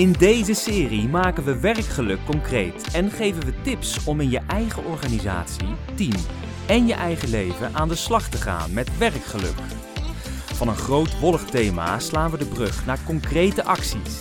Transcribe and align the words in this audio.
In 0.00 0.12
deze 0.12 0.54
serie 0.54 1.08
maken 1.08 1.44
we 1.44 1.60
werkgeluk 1.60 2.18
concreet 2.26 2.90
en 2.92 3.10
geven 3.10 3.44
we 3.44 3.62
tips 3.62 4.04
om 4.04 4.20
in 4.20 4.30
je 4.30 4.40
eigen 4.46 4.84
organisatie, 4.84 5.74
team 5.94 6.12
en 6.66 6.86
je 6.86 6.94
eigen 6.94 7.28
leven 7.28 7.74
aan 7.74 7.88
de 7.88 7.94
slag 7.94 8.28
te 8.28 8.36
gaan 8.36 8.72
met 8.72 8.98
werkgeluk. 8.98 9.58
Van 10.54 10.68
een 10.68 10.76
groot 10.76 11.18
wollig 11.18 11.44
thema 11.44 11.98
slaan 11.98 12.30
we 12.30 12.38
de 12.38 12.46
brug 12.46 12.86
naar 12.86 12.98
concrete 13.06 13.64
acties. 13.64 14.20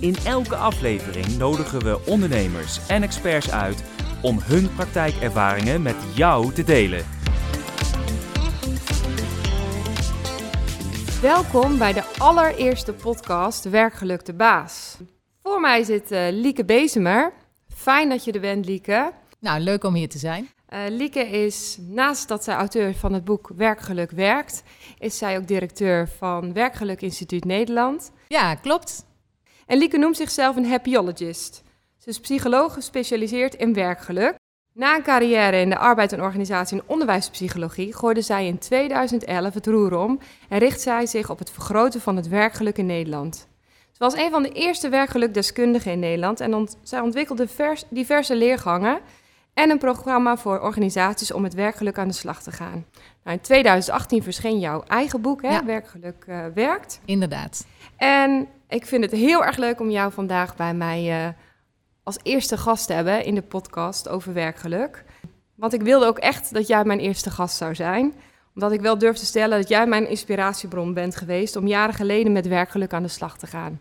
In 0.00 0.16
elke 0.24 0.56
aflevering 0.56 1.38
nodigen 1.38 1.80
we 1.80 2.06
ondernemers 2.06 2.88
en 2.88 3.02
experts 3.02 3.50
uit 3.50 3.84
om 4.22 4.38
hun 4.42 4.74
praktijkervaringen 4.74 5.82
met 5.82 5.96
jou 6.14 6.52
te 6.52 6.64
delen. 6.64 7.04
Welkom 11.22 11.78
bij 11.78 11.92
de 11.92 12.02
allereerste 12.18 12.92
podcast 12.92 13.64
Werkgeluk 13.64 14.24
de 14.24 14.34
Baas. 14.34 14.96
Voor 15.42 15.60
mij 15.60 15.84
zit 15.84 16.12
uh, 16.12 16.26
Lieke 16.30 16.64
Bezemer. 16.64 17.32
Fijn 17.74 18.08
dat 18.08 18.24
je 18.24 18.32
er 18.32 18.40
bent, 18.40 18.66
Lieke. 18.66 19.12
Nou, 19.38 19.60
leuk 19.60 19.84
om 19.84 19.94
hier 19.94 20.08
te 20.08 20.18
zijn. 20.18 20.48
Uh, 20.68 20.80
Lieke 20.88 21.28
is, 21.28 21.78
naast 21.80 22.28
dat 22.28 22.44
zij 22.44 22.54
auteur 22.54 22.94
van 22.94 23.12
het 23.12 23.24
boek 23.24 23.50
Werkgeluk 23.56 24.10
werkt, 24.10 24.62
is 24.98 25.18
zij 25.18 25.36
ook 25.36 25.48
directeur 25.48 26.08
van 26.08 26.52
Werkgeluk 26.52 27.02
Instituut 27.02 27.44
Nederland. 27.44 28.12
Ja, 28.28 28.54
klopt. 28.54 29.04
En 29.66 29.78
Lieke 29.78 29.98
noemt 29.98 30.16
zichzelf 30.16 30.56
een 30.56 30.66
happyologist. 30.66 31.62
Ze 31.98 32.08
is 32.08 32.20
psycholoog 32.20 32.72
gespecialiseerd 32.72 33.54
in 33.54 33.74
werkgeluk. 33.74 34.34
Na 34.72 34.96
een 34.96 35.02
carrière 35.02 35.60
in 35.60 35.68
de 35.70 35.78
arbeid 35.78 36.12
en 36.12 36.22
organisatie 36.22 36.78
en 36.78 36.84
onderwijspsychologie 36.86 37.94
gooide 37.94 38.22
zij 38.22 38.46
in 38.46 38.58
2011 38.58 39.54
het 39.54 39.66
roer 39.66 39.98
om 39.98 40.18
en 40.48 40.58
richt 40.58 40.80
zij 40.80 41.06
zich 41.06 41.30
op 41.30 41.38
het 41.38 41.50
vergroten 41.50 42.00
van 42.00 42.16
het 42.16 42.28
werkgeluk 42.28 42.78
in 42.78 42.86
Nederland. 42.86 43.48
Ze 44.00 44.06
was 44.06 44.16
een 44.16 44.30
van 44.30 44.42
de 44.42 44.52
eerste 44.52 44.88
werkgelukdeskundigen 44.88 45.92
in 45.92 45.98
Nederland 45.98 46.40
en 46.40 46.54
ont 46.54 46.76
zij 46.82 47.00
ontwikkelde 47.00 47.46
diverse 47.88 48.36
leergangen 48.36 49.00
en 49.54 49.70
een 49.70 49.78
programma 49.78 50.36
voor 50.36 50.60
organisaties 50.60 51.32
om 51.32 51.42
met 51.42 51.54
werkgeluk 51.54 51.98
aan 51.98 52.08
de 52.08 52.14
slag 52.14 52.42
te 52.42 52.50
gaan. 52.50 52.86
Nou, 53.24 53.36
in 53.36 53.40
2018 53.40 54.22
verscheen 54.22 54.58
jouw 54.58 54.82
eigen 54.82 55.20
boek, 55.20 55.42
hè, 55.42 55.64
Werkgeluk 55.64 56.24
uh, 56.28 56.44
werkt. 56.54 57.00
Inderdaad. 57.04 57.66
En 57.96 58.46
ik 58.68 58.86
vind 58.86 59.04
het 59.04 59.12
heel 59.12 59.44
erg 59.44 59.56
leuk 59.56 59.80
om 59.80 59.90
jou 59.90 60.12
vandaag 60.12 60.56
bij 60.56 60.74
mij 60.74 61.24
uh, 61.24 61.32
als 62.02 62.18
eerste 62.22 62.56
gast 62.56 62.86
te 62.86 62.92
hebben 62.92 63.24
in 63.24 63.34
de 63.34 63.42
podcast 63.42 64.08
over 64.08 64.32
werkgeluk. 64.32 65.04
Want 65.54 65.72
ik 65.72 65.82
wilde 65.82 66.06
ook 66.06 66.18
echt 66.18 66.54
dat 66.54 66.66
jij 66.66 66.84
mijn 66.84 67.00
eerste 67.00 67.30
gast 67.30 67.56
zou 67.56 67.74
zijn. 67.74 68.14
Omdat 68.54 68.72
ik 68.72 68.80
wel 68.80 68.98
durf 68.98 69.16
te 69.16 69.26
stellen 69.26 69.58
dat 69.58 69.68
jij 69.68 69.86
mijn 69.86 70.08
inspiratiebron 70.08 70.94
bent 70.94 71.16
geweest 71.16 71.56
om 71.56 71.66
jaren 71.66 71.94
geleden 71.94 72.32
met 72.32 72.48
werkgeluk 72.48 72.92
aan 72.92 73.02
de 73.02 73.08
slag 73.08 73.38
te 73.38 73.46
gaan. 73.46 73.80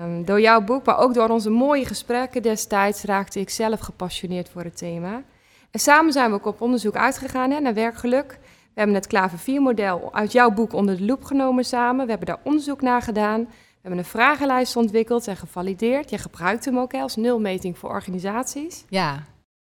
Um, 0.00 0.24
door 0.24 0.40
jouw 0.40 0.60
boek, 0.60 0.84
maar 0.84 0.98
ook 0.98 1.14
door 1.14 1.28
onze 1.28 1.50
mooie 1.50 1.86
gesprekken 1.86 2.42
destijds, 2.42 3.02
raakte 3.02 3.40
ik 3.40 3.50
zelf 3.50 3.80
gepassioneerd 3.80 4.48
voor 4.48 4.62
het 4.62 4.76
thema. 4.76 5.22
En 5.70 5.80
samen 5.80 6.12
zijn 6.12 6.30
we 6.30 6.36
ook 6.36 6.46
op 6.46 6.60
onderzoek 6.60 6.96
uitgegaan 6.96 7.50
hè, 7.50 7.60
naar 7.60 7.74
werkgeluk. 7.74 8.38
We 8.42 8.78
hebben 8.78 8.94
het 8.94 9.06
Klaver 9.06 9.38
4-model 9.38 10.14
uit 10.14 10.32
jouw 10.32 10.50
boek 10.50 10.72
onder 10.72 10.96
de 10.96 11.04
loep 11.04 11.24
genomen 11.24 11.64
samen. 11.64 12.04
We 12.04 12.10
hebben 12.10 12.28
daar 12.28 12.40
onderzoek 12.42 12.80
naar 12.80 13.02
gedaan. 13.02 13.40
We 13.40 13.88
hebben 13.88 13.98
een 13.98 14.10
vragenlijst 14.10 14.76
ontwikkeld 14.76 15.26
en 15.26 15.36
gevalideerd. 15.36 16.10
Je 16.10 16.18
gebruikt 16.18 16.64
hem 16.64 16.78
ook 16.78 16.92
hè, 16.92 17.00
als 17.00 17.16
nulmeting 17.16 17.78
voor 17.78 17.90
organisaties. 17.90 18.84
Ja. 18.88 19.24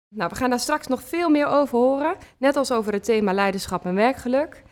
Nou, 0.09 0.29
we 0.29 0.35
gaan 0.35 0.49
daar 0.49 0.59
straks 0.59 0.87
nog 0.87 1.03
veel 1.03 1.29
meer 1.29 1.47
over 1.47 1.77
horen. 1.77 2.15
Net 2.37 2.55
als 2.55 2.71
over 2.71 2.93
het 2.93 3.03
thema 3.03 3.33
leiderschap 3.33 3.85
en 3.85 3.95
werkgeluk. 3.95 4.63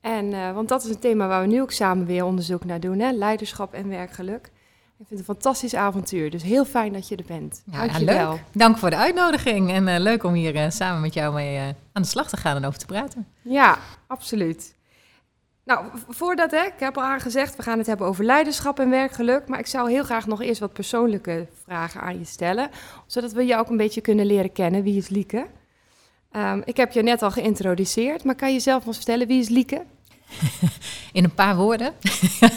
En, 0.00 0.24
uh, 0.24 0.52
want 0.52 0.68
dat 0.68 0.84
is 0.84 0.90
een 0.90 0.98
thema 0.98 1.28
waar 1.28 1.40
we 1.40 1.46
nu 1.46 1.60
ook 1.60 1.72
samen 1.72 2.06
weer 2.06 2.24
onderzoek 2.24 2.64
naar 2.64 2.80
doen. 2.80 2.98
Hè? 2.98 3.10
Leiderschap 3.10 3.74
en 3.74 3.88
werkgeluk. 3.88 4.50
Ik 5.00 5.06
vind 5.06 5.20
het 5.20 5.28
een 5.28 5.34
fantastisch 5.34 5.74
avontuur. 5.74 6.30
Dus 6.30 6.42
heel 6.42 6.64
fijn 6.64 6.92
dat 6.92 7.08
je 7.08 7.16
er 7.16 7.24
bent. 7.26 7.62
Ja, 7.64 7.86
Dank 7.86 7.96
je 7.96 8.04
wel. 8.04 8.38
Dank 8.52 8.78
voor 8.78 8.90
de 8.90 8.96
uitnodiging. 8.96 9.70
En 9.70 9.88
uh, 9.88 9.98
leuk 9.98 10.24
om 10.24 10.32
hier 10.32 10.54
uh, 10.54 10.70
samen 10.70 11.00
met 11.00 11.14
jou 11.14 11.34
mee 11.34 11.56
uh, 11.56 11.62
aan 11.92 12.02
de 12.02 12.08
slag 12.08 12.28
te 12.28 12.36
gaan 12.36 12.56
en 12.56 12.64
over 12.64 12.78
te 12.78 12.86
praten. 12.86 13.26
Ja, 13.42 13.78
absoluut. 14.06 14.74
Nou, 15.64 15.86
voordat, 16.08 16.50
hè, 16.50 16.64
ik 16.64 16.74
heb 16.78 16.96
al 16.96 17.02
aangezegd, 17.02 17.56
we 17.56 17.62
gaan 17.62 17.78
het 17.78 17.86
hebben 17.86 18.06
over 18.06 18.24
leiderschap 18.24 18.78
en 18.78 18.90
werkgeluk. 18.90 19.48
Maar 19.48 19.58
ik 19.58 19.66
zou 19.66 19.90
heel 19.90 20.04
graag 20.04 20.26
nog 20.26 20.42
eerst 20.42 20.60
wat 20.60 20.72
persoonlijke 20.72 21.46
vragen 21.64 22.00
aan 22.00 22.18
je 22.18 22.24
stellen. 22.24 22.70
Zodat 23.06 23.32
we 23.32 23.46
jou 23.46 23.60
ook 23.60 23.70
een 23.70 23.76
beetje 23.76 24.00
kunnen 24.00 24.26
leren 24.26 24.52
kennen. 24.52 24.82
Wie 24.82 24.96
is 24.96 25.08
Lieke? 25.08 25.46
Um, 26.32 26.62
ik 26.64 26.76
heb 26.76 26.92
je 26.92 27.02
net 27.02 27.22
al 27.22 27.30
geïntroduceerd, 27.30 28.24
maar 28.24 28.34
kan 28.34 28.52
je 28.52 28.60
zelf 28.60 28.86
ons 28.86 28.96
vertellen, 28.96 29.26
wie 29.26 29.40
is 29.40 29.48
Lieke? 29.48 29.84
In 31.12 31.24
een 31.24 31.34
paar 31.34 31.56
woorden. 31.56 31.92
uh, 32.02 32.48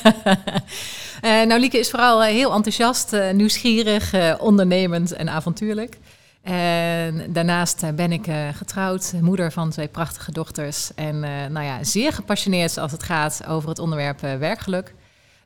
nou, 1.47 1.59
Lieke 1.59 1.79
is 1.79 1.89
vooral 1.89 2.23
uh, 2.23 2.29
heel 2.29 2.53
enthousiast, 2.53 3.13
uh, 3.13 3.31
nieuwsgierig, 3.31 4.13
ondernemend 4.39 5.11
en 5.11 5.29
avontuurlijk. 5.29 5.97
En 6.41 7.33
daarnaast 7.33 7.95
ben 7.95 8.11
ik 8.11 8.25
getrouwd, 8.53 9.13
moeder 9.21 9.51
van 9.51 9.69
twee 9.69 9.87
prachtige 9.87 10.31
dochters. 10.31 10.93
En 10.95 11.19
nou 11.51 11.65
ja, 11.65 11.83
zeer 11.83 12.13
gepassioneerd 12.13 12.77
als 12.77 12.91
het 12.91 13.03
gaat 13.03 13.45
over 13.47 13.69
het 13.69 13.79
onderwerp 13.79 14.19
werkgeluk. 14.19 14.93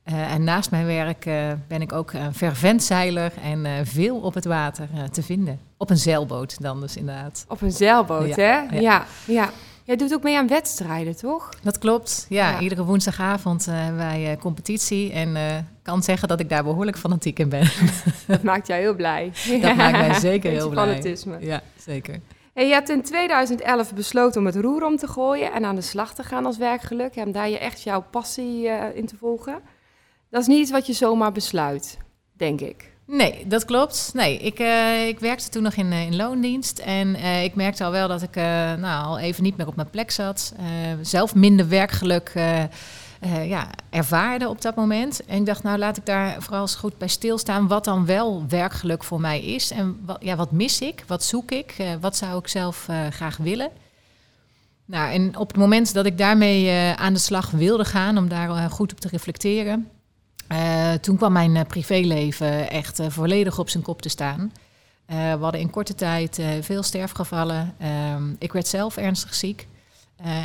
en 0.04 0.44
naast 0.44 0.72
mijn 0.72 0.86
werk 0.86 1.26
ben 1.68 1.82
ik 1.82 1.94
ook 1.94 2.14
een 2.14 2.34
fervent 2.34 2.84
zeiler 2.84 3.32
en 3.44 3.86
veel 3.86 4.18
op 4.18 4.34
het 4.34 4.46
water 4.46 4.88
te 5.12 5.24
vinden. 5.24 5.60
Op 5.78 5.90
een 5.90 5.98
zeilboot 5.98 6.62
dan 6.62 6.82
dus 6.82 6.96
inderdaad. 6.96 7.46
Op 7.48 7.62
een 7.62 7.72
zeilboot, 7.72 8.36
ja, 8.36 8.36
hè? 8.36 8.78
Ja, 8.80 8.82
ja. 8.82 9.06
ja. 9.26 9.50
Jij 9.88 9.96
doet 9.96 10.14
ook 10.14 10.24
mee 10.24 10.38
aan 10.38 10.48
wedstrijden, 10.48 11.16
toch? 11.16 11.50
Dat 11.64 11.78
klopt. 11.78 12.26
Ja, 12.30 12.50
ja. 12.50 12.60
iedere 12.60 12.84
woensdagavond 12.84 13.68
uh, 13.68 13.74
hebben 13.76 13.98
wij 13.98 14.32
uh, 14.32 14.38
competitie. 14.38 15.12
En 15.12 15.30
ik 15.30 15.36
uh, 15.36 15.58
kan 15.82 16.04
zeggen 16.04 16.28
dat 16.28 16.40
ik 16.40 16.50
daar 16.50 16.64
behoorlijk 16.64 16.98
fanatiek 16.98 17.40
in 17.40 17.50
ben. 17.50 17.70
Dat 18.28 18.44
maakt 18.44 18.68
jou 18.68 18.82
heel 18.82 18.96
blij. 18.96 19.32
Dat 19.62 19.76
maakt 19.76 19.98
mij 19.98 20.14
zeker 20.14 20.52
heel 20.60 20.70
blij. 20.70 20.88
fanatisme. 20.88 21.38
Ja, 21.40 21.62
zeker. 21.78 22.20
En 22.54 22.68
je 22.68 22.74
hebt 22.74 22.90
in 22.90 23.02
2011 23.02 23.94
besloten 23.94 24.40
om 24.40 24.46
het 24.46 24.56
roer 24.56 24.86
om 24.86 24.98
te 24.98 25.08
gooien 25.08 25.54
en 25.54 25.66
aan 25.66 25.76
de 25.76 25.82
slag 25.82 26.14
te 26.14 26.24
gaan 26.24 26.46
als 26.46 26.58
werkgeluk. 26.58 27.16
En 27.16 27.32
daar 27.32 27.50
je 27.50 27.60
echt 27.60 27.82
jouw 27.82 28.06
passie 28.12 28.68
in 28.94 29.06
te 29.06 29.16
volgen. 29.18 29.62
Dat 30.30 30.42
is 30.42 30.48
niet 30.48 30.60
iets 30.60 30.72
wat 30.72 30.88
je 30.88 30.94
zomaar 30.94 31.32
besluit, 31.32 31.98
denk 32.34 32.62
ik. 32.62 32.97
Nee, 33.08 33.48
dat 33.48 33.66
klopt. 33.66 34.12
Nee, 34.14 34.38
ik, 34.38 34.60
uh, 34.60 35.08
ik 35.08 35.20
werkte 35.20 35.50
toen 35.50 35.64
nog 35.64 35.74
in, 35.74 35.92
uh, 35.92 36.06
in 36.06 36.16
loondienst. 36.16 36.80
En 36.80 37.08
uh, 37.08 37.44
ik 37.44 37.56
merkte 37.56 37.84
al 37.84 37.92
wel 37.92 38.08
dat 38.08 38.22
ik 38.22 38.36
nou, 38.80 39.06
al 39.06 39.20
even 39.20 39.44
niet 39.44 39.58
meer 39.58 39.68
op 39.68 39.76
mijn 39.76 39.90
plek 39.90 40.12
zat. 40.12 40.54
zelf 41.02 41.36
minder 41.36 41.68
werkgeluk 41.68 42.32
ja, 43.44 43.70
ervaarde 43.90 44.50
op 44.50 44.62
dat 44.62 44.76
moment. 44.76 45.26
En 45.26 45.38
ik 45.38 45.46
dacht, 45.46 45.64
nou 45.64 45.78
laat 45.78 45.98
ik 45.98 46.06
daar 46.06 46.36
vooral 46.40 46.62
eens 46.62 46.76
goed 46.76 46.98
bij 46.98 47.08
stilstaan. 47.08 47.68
Wat 47.68 47.86
dan 47.86 48.06
wel 48.06 48.46
werkgeluk 48.48 49.04
voor 49.04 49.22
mij 49.22 49.42
is. 49.42 49.72
En 49.72 50.00
wat, 50.06 50.18
ja, 50.20 50.36
wat 50.36 50.52
mis 50.52 50.82
ik? 50.82 51.04
Wat 51.08 51.24
zoek 51.24 51.52
ik? 51.52 51.76
wat 52.00 52.18
zou 52.18 52.40
ik 52.40 52.48
zelf 52.48 52.88
graag 53.10 53.38
willen? 53.38 53.70
Nou, 54.86 55.12
en 55.12 55.38
op 55.38 55.48
het 55.48 55.58
moment 55.58 55.94
dat 55.94 56.06
ik 56.06 56.18
daarmee 56.18 56.72
aan 56.96 57.14
de 57.14 57.20
slag 57.20 57.52
wilde 57.52 57.86
gaan, 57.86 58.18
om 58.18 58.30
daar 58.30 58.70
goed 58.70 58.92
op 58.92 59.00
te 59.00 59.08
reflecteren 59.08 59.88
uh, 60.52 60.94
toen 60.94 61.18
kwam 61.18 61.32
mijn 61.32 61.56
uh, 61.56 61.62
privéleven 61.68 62.70
echt 62.70 63.00
uh, 63.00 63.06
volledig 63.10 63.60
op 63.60 63.70
zijn 63.70 63.84
kop 63.84 64.02
te 64.02 64.10
staan. 64.10 64.52
we 65.06 65.38
hadden 65.40 65.62
in 65.62 65.70
korte 65.70 65.96
tijd 65.96 66.42
veel 66.62 66.84
sterfgevallen. 66.84 67.76
Ehm, 67.80 68.34
ik 68.40 68.54
werd 68.54 68.68
zelf 68.68 68.98
ernstig 68.98 69.34
ziek. 69.34 69.68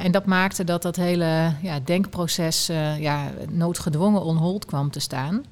en 0.02 0.12
dat 0.12 0.26
maakte 0.26 0.64
dat 0.64 0.82
dat 0.82 0.96
hele 0.96 1.54
ja, 1.62 1.80
denkproces 1.80 2.66
ja, 2.98 3.30
noodgedwongen 3.50 4.22
on 4.22 4.36
hold 4.36 4.64
kwam 4.64 4.91
te 4.91 5.00
staan. 5.00 5.44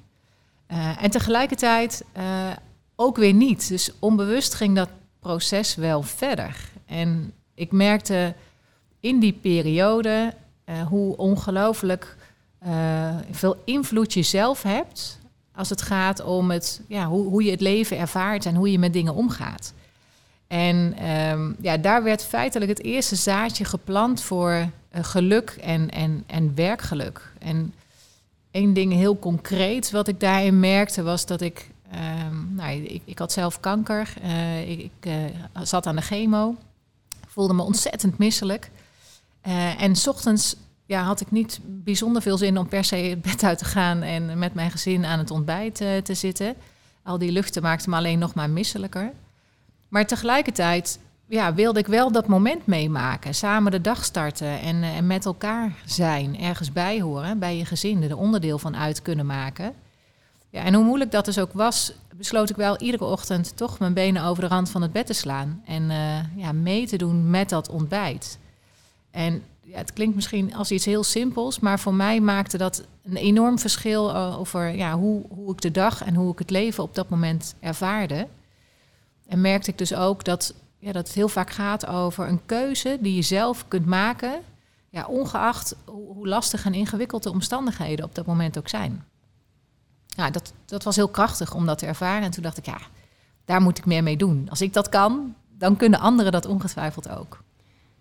en 0.99 1.11
tegelijkertijd 1.11 2.05
ook 2.97 3.17
weer 3.17 3.33
niet. 3.33 3.69
Dus 3.69 3.91
onbewust 3.99 4.55
ging 4.55 4.77
dat 4.77 4.89
proces 5.21 5.75
wel 5.75 6.03
verder. 6.03 6.57
En 6.87 7.33
ik 7.55 7.73
merkte 7.73 8.35
in 9.01 9.21
die 9.21 9.33
periode 9.33 10.35
hoe 10.89 11.17
ongelooflijk 11.17 12.17
veel 13.31 13.63
invloed 13.65 14.13
je 14.13 14.23
zelf 14.23 14.63
hebt 14.63 15.21
als 15.55 15.69
het 15.71 15.83
gaat 15.83 16.23
om 16.23 16.51
het, 16.51 16.81
ja, 16.87 17.07
hoe, 17.07 17.29
hoe 17.29 17.45
je 17.45 17.51
het 17.51 17.61
leven 17.61 17.99
ervaart 17.99 18.47
en 18.47 18.55
hoe 18.55 18.71
je 18.71 18.79
met 18.79 18.93
dingen 18.93 19.15
omgaat. 19.15 19.73
En 20.47 21.09
um, 21.11 21.57
ja, 21.61 21.77
daar 21.77 22.03
werd 22.03 22.25
feitelijk 22.25 22.71
het 22.71 22.83
eerste 22.83 23.17
zaadje 23.17 23.65
geplant 23.65 24.23
voor 24.23 24.51
uh, 24.53 24.69
geluk 25.05 25.51
en, 25.61 25.91
en, 25.91 26.25
en 26.27 26.55
werkgeluk. 26.55 27.33
En 27.39 27.75
één 28.51 28.73
ding 28.73 28.93
heel 28.93 29.19
concreet 29.19 29.91
wat 29.91 30.09
ik 30.09 30.21
daarin 30.21 30.61
merkte 30.61 31.03
was 31.03 31.27
dat 31.27 31.41
ik, 31.41 31.71
um, 31.95 32.55
nou, 32.55 32.83
ik, 32.83 33.03
ik, 33.05 33.19
had 33.19 33.33
zelf 33.33 33.61
kanker, 33.61 34.15
ik, 34.67 34.91
ik 35.05 35.13
zat 35.63 35.87
aan 35.87 35.97
de 35.97 36.03
chemo, 36.03 36.57
voelde 37.27 37.55
me 37.55 37.63
ontzettend 37.63 38.19
misselijk. 38.19 38.71
en 39.79 39.97
s 39.97 40.07
ochtends 40.07 40.57
ja, 40.91 41.03
had 41.03 41.21
ik 41.21 41.31
niet 41.31 41.61
bijzonder 41.63 42.23
veel 42.23 42.39
zin 42.39 42.59
om 42.59 42.69
per 42.69 42.85
se 42.85 42.97
het 42.97 43.23
bed 43.23 43.43
uit 43.45 43.59
te 43.59 43.65
gaan 43.65 44.03
en 44.03 44.39
met 44.39 44.55
mijn 44.55 44.71
gezin 44.71 45.05
aan 45.05 45.19
het 45.19 45.31
ontbijt 45.31 45.81
uh, 45.81 45.97
te 45.97 46.15
zitten. 46.15 46.55
Al 47.03 47.19
die 47.19 47.33
luchten 47.33 47.63
maakten 47.63 47.91
me 47.91 47.97
alleen 47.97 48.19
nog 48.19 48.35
maar 48.35 48.51
misselijker. 48.51 49.13
Maar 49.89 50.07
tegelijkertijd 50.07 50.99
ja, 51.27 51.55
wilde 51.55 51.79
ik 51.79 51.87
wel 51.87 52.13
dat 52.13 52.27
moment 52.27 52.67
meemaken. 52.67 53.35
Samen 53.35 53.73
de 53.73 53.81
dag 53.81 54.05
starten 54.05 54.61
en, 54.61 54.77
uh, 54.77 54.97
en 54.97 55.07
met 55.07 55.25
elkaar 55.25 55.73
zijn. 55.85 56.41
Ergens 56.41 56.73
bij 56.73 57.01
horen, 57.01 57.39
bij 57.39 57.57
je 57.57 57.65
gezin, 57.65 58.03
er 58.03 58.17
onderdeel 58.17 58.59
van 58.59 58.77
uit 58.77 59.03
kunnen 59.03 59.27
maken. 59.27 59.75
Ja, 60.49 60.63
en 60.63 60.75
hoe 60.75 60.85
moeilijk 60.85 61.11
dat 61.11 61.25
dus 61.25 61.39
ook 61.39 61.53
was, 61.53 61.93
besloot 62.17 62.51
ik 62.51 62.57
wel 62.57 62.79
iedere 62.79 63.05
ochtend 63.05 63.57
toch 63.57 63.79
mijn 63.79 63.95
benen 63.95 64.25
over 64.25 64.43
de 64.43 64.49
rand 64.49 64.71
van 64.71 64.83
het 64.83 64.93
bed 64.93 65.07
te 65.07 65.13
slaan. 65.13 65.63
En 65.67 65.83
uh, 65.83 66.37
ja, 66.37 66.53
mee 66.53 66.87
te 66.87 66.97
doen 66.97 67.31
met 67.31 67.49
dat 67.49 67.69
ontbijt. 67.69 68.39
En 69.11 69.43
ja, 69.61 69.77
het 69.77 69.93
klinkt 69.93 70.15
misschien 70.15 70.55
als 70.55 70.71
iets 70.71 70.85
heel 70.85 71.05
simpels, 71.05 71.61
maar 71.61 71.81
voor 71.81 71.95
mij 71.95 72.21
maakte 72.21 72.59
dat 72.59 72.85
een 73.05 73.17
enorm 73.17 73.59
verschil 73.59 74.17
over 74.17 74.69
ja, 74.69 74.99
hoe, 74.99 75.25
hoe 75.29 75.53
ik 75.53 75.61
de 75.61 75.71
dag 75.71 76.05
en 76.05 76.15
hoe 76.15 76.33
ik 76.33 76.39
het 76.39 76.51
leven 76.51 76.83
op 76.83 76.95
dat 76.95 77.09
moment 77.09 77.55
ervaarde. 77.61 78.27
En 79.27 79.41
merkte 79.41 79.71
ik 79.71 79.79
dus 79.79 79.95
ook 79.95 80.25
dat, 80.25 80.55
ja, 80.79 80.93
dat 80.93 81.07
het 81.07 81.17
heel 81.17 81.29
vaak 81.29 81.51
gaat 81.51 81.87
over 81.87 82.29
een 82.29 82.41
keuze 82.47 82.99
die 83.01 83.15
je 83.15 83.23
zelf 83.23 83.69
kunt 83.69 83.87
maken, 83.87 84.41
ja, 84.91 85.07
ongeacht 85.07 85.77
hoe, 85.85 86.15
hoe 86.15 86.29
lastig 86.29 86.65
en 86.65 86.75
ingewikkeld 86.75 87.23
de 87.23 87.31
omstandigheden 87.31 88.05
op 88.05 88.15
dat 88.15 88.27
moment 88.27 88.59
ook 88.59 88.69
zijn. 88.69 89.05
Ja, 90.07 90.31
dat, 90.31 90.53
dat 90.65 90.85
was 90.85 90.97
heel 90.97 91.09
krachtig 91.09 91.55
om 91.55 91.67
dat 91.67 91.79
te 91.79 91.87
ervaren. 91.87 92.23
En 92.23 92.31
toen 92.31 92.43
dacht 92.43 92.59
ik, 92.59 92.67
ja, 92.67 92.79
daar 93.45 93.61
moet 93.61 93.79
ik 93.79 93.87
meer 93.87 94.03
mee 94.03 94.17
doen. 94.17 94.47
Als 94.51 94.61
ik 94.61 94.73
dat 94.73 94.89
kan, 94.89 95.35
dan 95.59 95.77
kunnen 95.77 96.01
anderen 96.01 96.33
dat 96.33 96.47
ongetwijfeld 96.47 97.09
ook. 97.09 97.43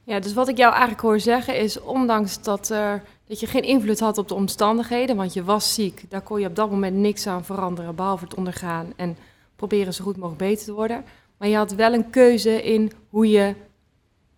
Ja, 0.10 0.20
dus 0.20 0.34
wat 0.34 0.48
ik 0.48 0.58
jou 0.58 0.72
eigenlijk 0.72 1.02
hoor 1.02 1.20
zeggen 1.20 1.58
is, 1.58 1.82
ondanks 1.82 2.42
dat, 2.42 2.70
er, 2.70 3.04
dat 3.28 3.40
je 3.40 3.48
geen 3.48 3.64
invloed 3.64 4.00
had 4.00 4.18
op 4.18 4.28
de 4.28 4.34
omstandigheden, 4.34 5.16
want 5.16 5.34
je 5.34 5.44
was 5.44 5.74
ziek, 5.74 6.04
daar 6.10 6.22
kon 6.22 6.40
je 6.40 6.48
op 6.48 6.56
dat 6.56 6.72
moment 6.72 6.96
niks 6.96 7.28
aan 7.28 7.46
veranderen, 7.46 7.96
behalve 7.96 8.24
het 8.24 8.34
ondergaan 8.34 8.94
en 8.96 9.18
proberen 9.56 9.94
zo 9.94 10.04
goed 10.04 10.18
mogelijk 10.18 10.42
beter 10.42 10.66
te 10.66 10.74
worden. 10.74 11.04
Maar 11.38 11.48
je 11.48 11.56
had 11.56 11.72
wel 11.72 11.94
een 11.94 12.10
keuze 12.10 12.64
in 12.64 12.92
hoe 13.10 13.30
je 13.30 13.56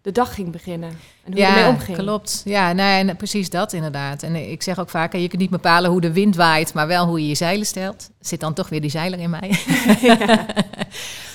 de 0.02 0.12
dag 0.12 0.34
ging 0.34 0.52
beginnen 0.52 0.90
en 1.24 1.32
hoe 1.32 1.42
ja, 1.42 1.48
je 1.48 1.56
ermee 1.56 1.74
omging. 1.74 1.98
klopt. 1.98 2.42
Ja, 2.46 2.74
nou, 2.74 3.08
en 3.08 3.16
precies 3.16 3.50
dat 3.50 3.74
inderdaad. 3.74 4.24
En 4.24 4.36
ik 4.36 4.62
zeg 4.64 4.80
ook 4.80 4.90
vaak, 4.90 5.14
je 5.14 5.28
kunt 5.28 5.42
niet 5.42 5.50
bepalen 5.50 5.92
hoe 5.92 6.02
de 6.02 6.14
wind 6.14 6.36
waait, 6.36 6.74
maar 6.74 6.88
wel 6.88 7.08
hoe 7.08 7.22
je 7.22 7.28
je 7.28 7.36
zeilen 7.36 7.66
stelt. 7.66 8.10
Zit 8.20 8.40
dan 8.40 8.54
toch 8.54 8.70
weer 8.70 8.82
die 8.82 8.90
zeiler 8.90 9.20
in 9.20 9.30
mij. 9.30 9.52
Ja. 10.02 10.46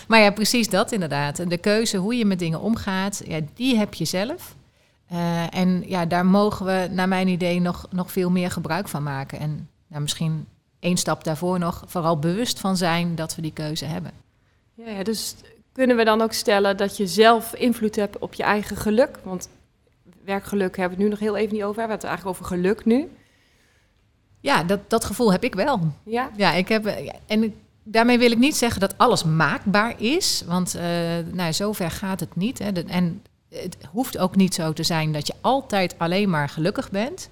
Maar 0.07 0.21
ja, 0.21 0.31
precies 0.31 0.69
dat 0.69 0.93
inderdaad. 0.93 1.39
En 1.39 1.49
de 1.49 1.59
keuze 1.59 1.97
hoe 1.97 2.17
je 2.17 2.25
met 2.25 2.39
dingen 2.39 2.61
omgaat, 2.61 3.23
ja, 3.25 3.41
die 3.55 3.77
heb 3.77 3.95
je 3.95 4.05
zelf. 4.05 4.55
Uh, 5.13 5.55
en 5.55 5.85
ja, 5.87 6.07
daar 6.07 6.27
mogen 6.27 6.67
we 6.67 6.89
naar 6.91 7.09
mijn 7.09 7.29
idee 7.29 7.61
nog, 7.61 7.87
nog 7.91 8.13
veel 8.13 8.31
meer 8.31 8.51
gebruik 8.51 8.89
van 8.89 9.03
maken. 9.03 9.39
En 9.39 9.69
nou, 9.87 10.03
misschien 10.03 10.47
één 10.81 10.97
stap 10.97 11.25
daarvoor 11.25 11.59
nog, 11.59 11.85
vooral 11.87 12.19
bewust 12.19 12.61
van 12.61 12.77
zijn 12.77 13.15
dat 13.15 13.35
we 13.35 13.43
die 13.43 13.53
keuze 13.53 13.85
hebben. 13.85 14.13
Ja, 14.75 14.89
ja 14.89 15.03
dus 15.03 15.35
kunnen 15.73 15.97
we 15.97 16.05
dan 16.05 16.21
ook 16.21 16.33
stellen 16.33 16.77
dat 16.77 16.97
je 16.97 17.07
zelf 17.07 17.55
invloed 17.55 17.97
hebt 17.97 18.19
op 18.19 18.35
je 18.35 18.43
eigen 18.43 18.77
geluk? 18.77 19.19
Want 19.23 19.49
werkgeluk 20.25 20.77
hebben 20.77 20.99
we 20.99 21.05
het 21.05 21.13
nu 21.13 21.19
nog 21.19 21.19
heel 21.19 21.37
even 21.37 21.55
niet 21.55 21.63
over. 21.63 21.75
We 21.75 21.81
hebben 21.81 21.99
het 21.99 22.07
eigenlijk 22.07 22.39
over 22.39 22.57
geluk 22.57 22.85
nu. 22.85 23.09
Ja, 24.41 24.65
dat, 24.65 24.91
dat 24.91 25.05
gevoel 25.05 25.33
heb 25.33 25.45
ik 25.45 25.55
wel. 25.55 25.81
Ja? 26.03 26.31
Ja, 26.37 26.53
ik 26.53 26.69
heb... 26.69 26.87
En 27.27 27.55
daarmee 27.89 28.19
wil 28.19 28.31
ik 28.31 28.39
niet 28.39 28.57
zeggen 28.57 28.81
dat 28.81 28.99
alles 28.99 29.25
maakbaar 29.25 30.01
is. 30.01 30.43
Want 30.47 30.77
uh, 30.77 30.83
nou, 31.33 31.53
zover 31.53 31.91
gaat 31.91 32.21
het 32.21 32.37
niet. 32.37 32.59
Hè. 32.59 32.71
En 32.73 33.23
het 33.49 33.77
hoeft 33.91 34.19
ook 34.19 34.37
niet 34.37 34.55
zo 34.55 34.73
te 34.73 34.83
zijn 34.83 35.13
dat 35.13 35.27
je 35.27 35.35
altijd 35.41 35.99
alleen 35.99 36.31
maar 36.31 36.49
gelukkig 36.49 36.91
bent. 36.91 37.29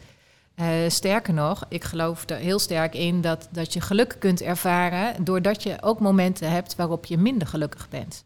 Uh, 0.61 0.67
sterker 0.89 1.35
nog, 1.35 1.65
ik 1.69 1.85
geloof 1.85 2.29
er 2.31 2.37
heel 2.37 2.59
sterk 2.59 2.95
in 2.95 3.21
dat, 3.21 3.49
dat 3.51 3.73
je 3.73 3.81
geluk 3.81 4.17
kunt 4.19 4.43
ervaren 4.43 5.25
doordat 5.25 5.63
je 5.63 5.77
ook 5.81 6.01
momenten 6.01 6.51
hebt 6.51 6.77
waarop 6.77 7.05
je 7.05 7.19
minder 7.19 7.49
gelukkig 7.49 7.89
bent. 7.89 8.25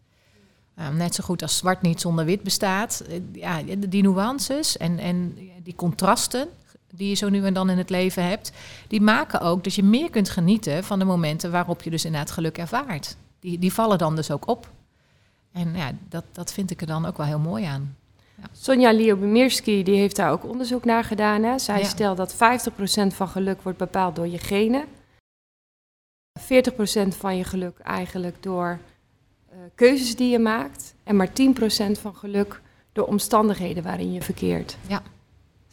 Uh, 0.78 0.88
net 0.88 1.14
zo 1.14 1.24
goed 1.24 1.42
als 1.42 1.56
zwart 1.56 1.82
niet 1.82 2.00
zonder 2.00 2.24
wit 2.24 2.42
bestaat. 2.42 3.04
Uh, 3.08 3.20
ja, 3.32 3.60
die 3.78 4.02
nuances 4.02 4.76
en, 4.76 4.98
en 4.98 5.38
die 5.62 5.74
contrasten 5.74 6.48
die 6.94 7.08
je 7.08 7.14
zo 7.14 7.29
nu 7.29 7.44
en 7.44 7.55
dan 7.55 7.70
in 7.70 7.79
het 7.79 7.90
leven 7.90 8.25
hebt, 8.25 8.52
die 8.88 9.00
maken 9.00 9.40
ook 9.40 9.64
dat 9.64 9.75
je 9.75 9.82
meer 9.82 10.11
kunt 10.11 10.29
genieten 10.29 10.85
van 10.85 10.99
de 10.99 11.05
momenten 11.05 11.50
waarop 11.50 11.82
je 11.82 11.90
dus 11.90 12.05
inderdaad 12.05 12.31
geluk 12.31 12.58
ervaart. 12.58 13.17
Die, 13.40 13.58
die 13.58 13.73
vallen 13.73 13.99
dan 13.99 14.17
dus 14.17 14.31
ook 14.31 14.49
op. 14.49 14.70
En 15.52 15.75
ja, 15.76 15.90
dat, 16.08 16.25
dat 16.32 16.52
vind 16.52 16.70
ik 16.70 16.81
er 16.81 16.87
dan 16.87 17.06
ook 17.06 17.17
wel 17.17 17.26
heel 17.26 17.38
mooi 17.38 17.64
aan. 17.64 17.96
Ja. 18.35 18.44
Sonja 18.52 18.93
Liobemirski 18.93 19.82
die 19.82 19.96
heeft 19.96 20.17
daar 20.17 20.31
ook 20.31 20.44
onderzoek 20.44 20.85
naar 20.85 21.05
gedaan. 21.05 21.43
Hè? 21.43 21.58
Zij 21.58 21.79
ja. 21.79 21.85
stelt 21.85 22.17
dat 22.17 22.35
50% 22.35 22.37
van 23.14 23.29
geluk 23.29 23.62
wordt 23.62 23.79
bepaald 23.79 24.17
door 24.17 24.29
je 24.29 24.38
genen. 24.38 24.84
40% 26.41 26.43
van 27.08 27.37
je 27.37 27.44
geluk 27.44 27.79
eigenlijk 27.79 28.43
door 28.43 28.79
uh, 29.52 29.58
keuzes 29.75 30.17
die 30.17 30.31
je 30.31 30.38
maakt. 30.38 30.94
En 31.05 31.17
maar 31.17 31.29
10% 31.29 31.32
van 32.00 32.14
geluk 32.14 32.61
door 32.93 33.06
omstandigheden 33.06 33.82
waarin 33.82 34.12
je 34.12 34.23
verkeert. 34.23 34.76
Ja. 34.87 35.02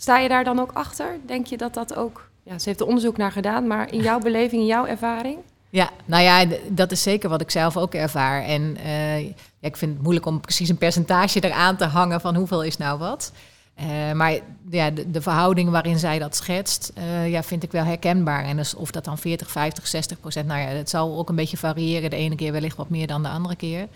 Sta 0.06 0.18
je 0.18 0.30
daar 0.30 0.44
dan 0.44 0.60
ook 0.60 0.72
achter? 0.74 1.20
Denk 1.26 1.48
je 1.48 1.58
dat 1.58 1.74
dat 1.74 1.96
ook... 1.96 2.30
Ja, 2.44 2.60
ze 2.60 2.70
heeft 2.70 2.80
er 2.80 2.86
onderzoek 2.86 3.18
naar 3.18 3.32
gedaan, 3.32 3.68
maar 3.68 3.94
in 3.94 4.02
jouw 4.02 4.20
beleving, 4.20 4.62
in 4.62 4.68
jouw 4.68 4.86
ervaring? 4.86 5.38
Ja, 5.70 5.90
nou 6.06 6.24
ja, 6.24 6.46
dat 6.70 6.92
is 6.92 7.02
zeker 7.02 7.30
wat 7.30 7.42
ik 7.42 7.52
zelf 7.52 7.78
ook 7.78 7.94
ervaar. 7.94 8.44
En 8.44 8.78
uh, 8.78 9.20
ja, 9.22 9.34
ik 9.60 9.78
vind 9.78 9.94
het 9.94 10.02
moeilijk 10.02 10.26
om 10.26 10.40
precies 10.40 10.70
een 10.70 10.78
percentage 10.78 11.40
eraan 11.40 11.76
te 11.76 11.86
hangen 11.86 12.22
van 12.22 12.36
hoeveel 12.36 12.64
is 12.64 12.78
nou 12.78 13.00
wat. 13.00 13.32
Uh, 13.80 14.12
maar 14.12 14.40
ja, 14.70 14.92
de, 14.92 15.12
de, 15.12 15.22
verhouding 15.22 15.70
waarin 15.70 16.00
zij 16.00 16.20
dat 16.20 16.36
schetst, 16.36 16.92
uh, 16.98 17.30
ja, 17.32 17.44
vind 17.44 17.64
ik 17.64 17.72
wel 17.72 17.84
herkenbaar. 17.84 18.44
En 18.44 18.58
dus 18.58 18.76
of 18.76 18.92
dat 18.92 19.06
dan 19.06 19.18
40, 19.18 19.52
50, 19.52 19.88
60 19.88 20.20
procent, 20.20 20.48
nou 20.48 20.60
ja, 20.60 20.68
het 20.68 20.90
zal 20.90 21.18
ook 21.18 21.30
een 21.30 21.36
beetje 21.36 21.58
variëren. 21.58 22.10
De 22.10 22.16
ene 22.16 22.36
keer 22.36 22.52
wellicht 22.52 22.78
wat 22.78 22.90
meer 22.90 23.08
dan 23.08 23.24
de 23.24 23.30
andere 23.30 23.56
keer. 23.56 23.88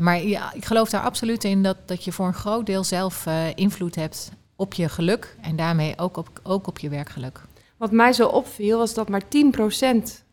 maar 0.00 0.22
ja, 0.22 0.52
ik 0.52 0.64
geloof 0.64 0.90
daar 0.90 1.02
absoluut 1.02 1.44
in 1.44 1.62
dat, 1.62 1.76
dat 1.86 2.04
je 2.04 2.12
voor 2.12 2.26
een 2.26 2.34
groot 2.34 2.66
deel 2.66 2.84
zelf 2.84 3.26
invloed 3.54 3.94
hebt 3.94 4.30
op 4.62 4.74
je 4.74 4.88
geluk 4.88 5.36
en 5.40 5.56
daarmee 5.56 5.98
ook 5.98 6.16
op, 6.16 6.28
ook 6.42 6.66
op 6.66 6.78
je 6.78 6.88
werkgeluk. 6.88 7.40
Wat 7.76 7.90
mij 7.90 8.12
zo 8.12 8.28
opviel 8.28 8.78
was 8.78 8.94
dat 8.94 9.08
maar 9.08 9.28
10 9.28 9.50
procent 9.50 10.24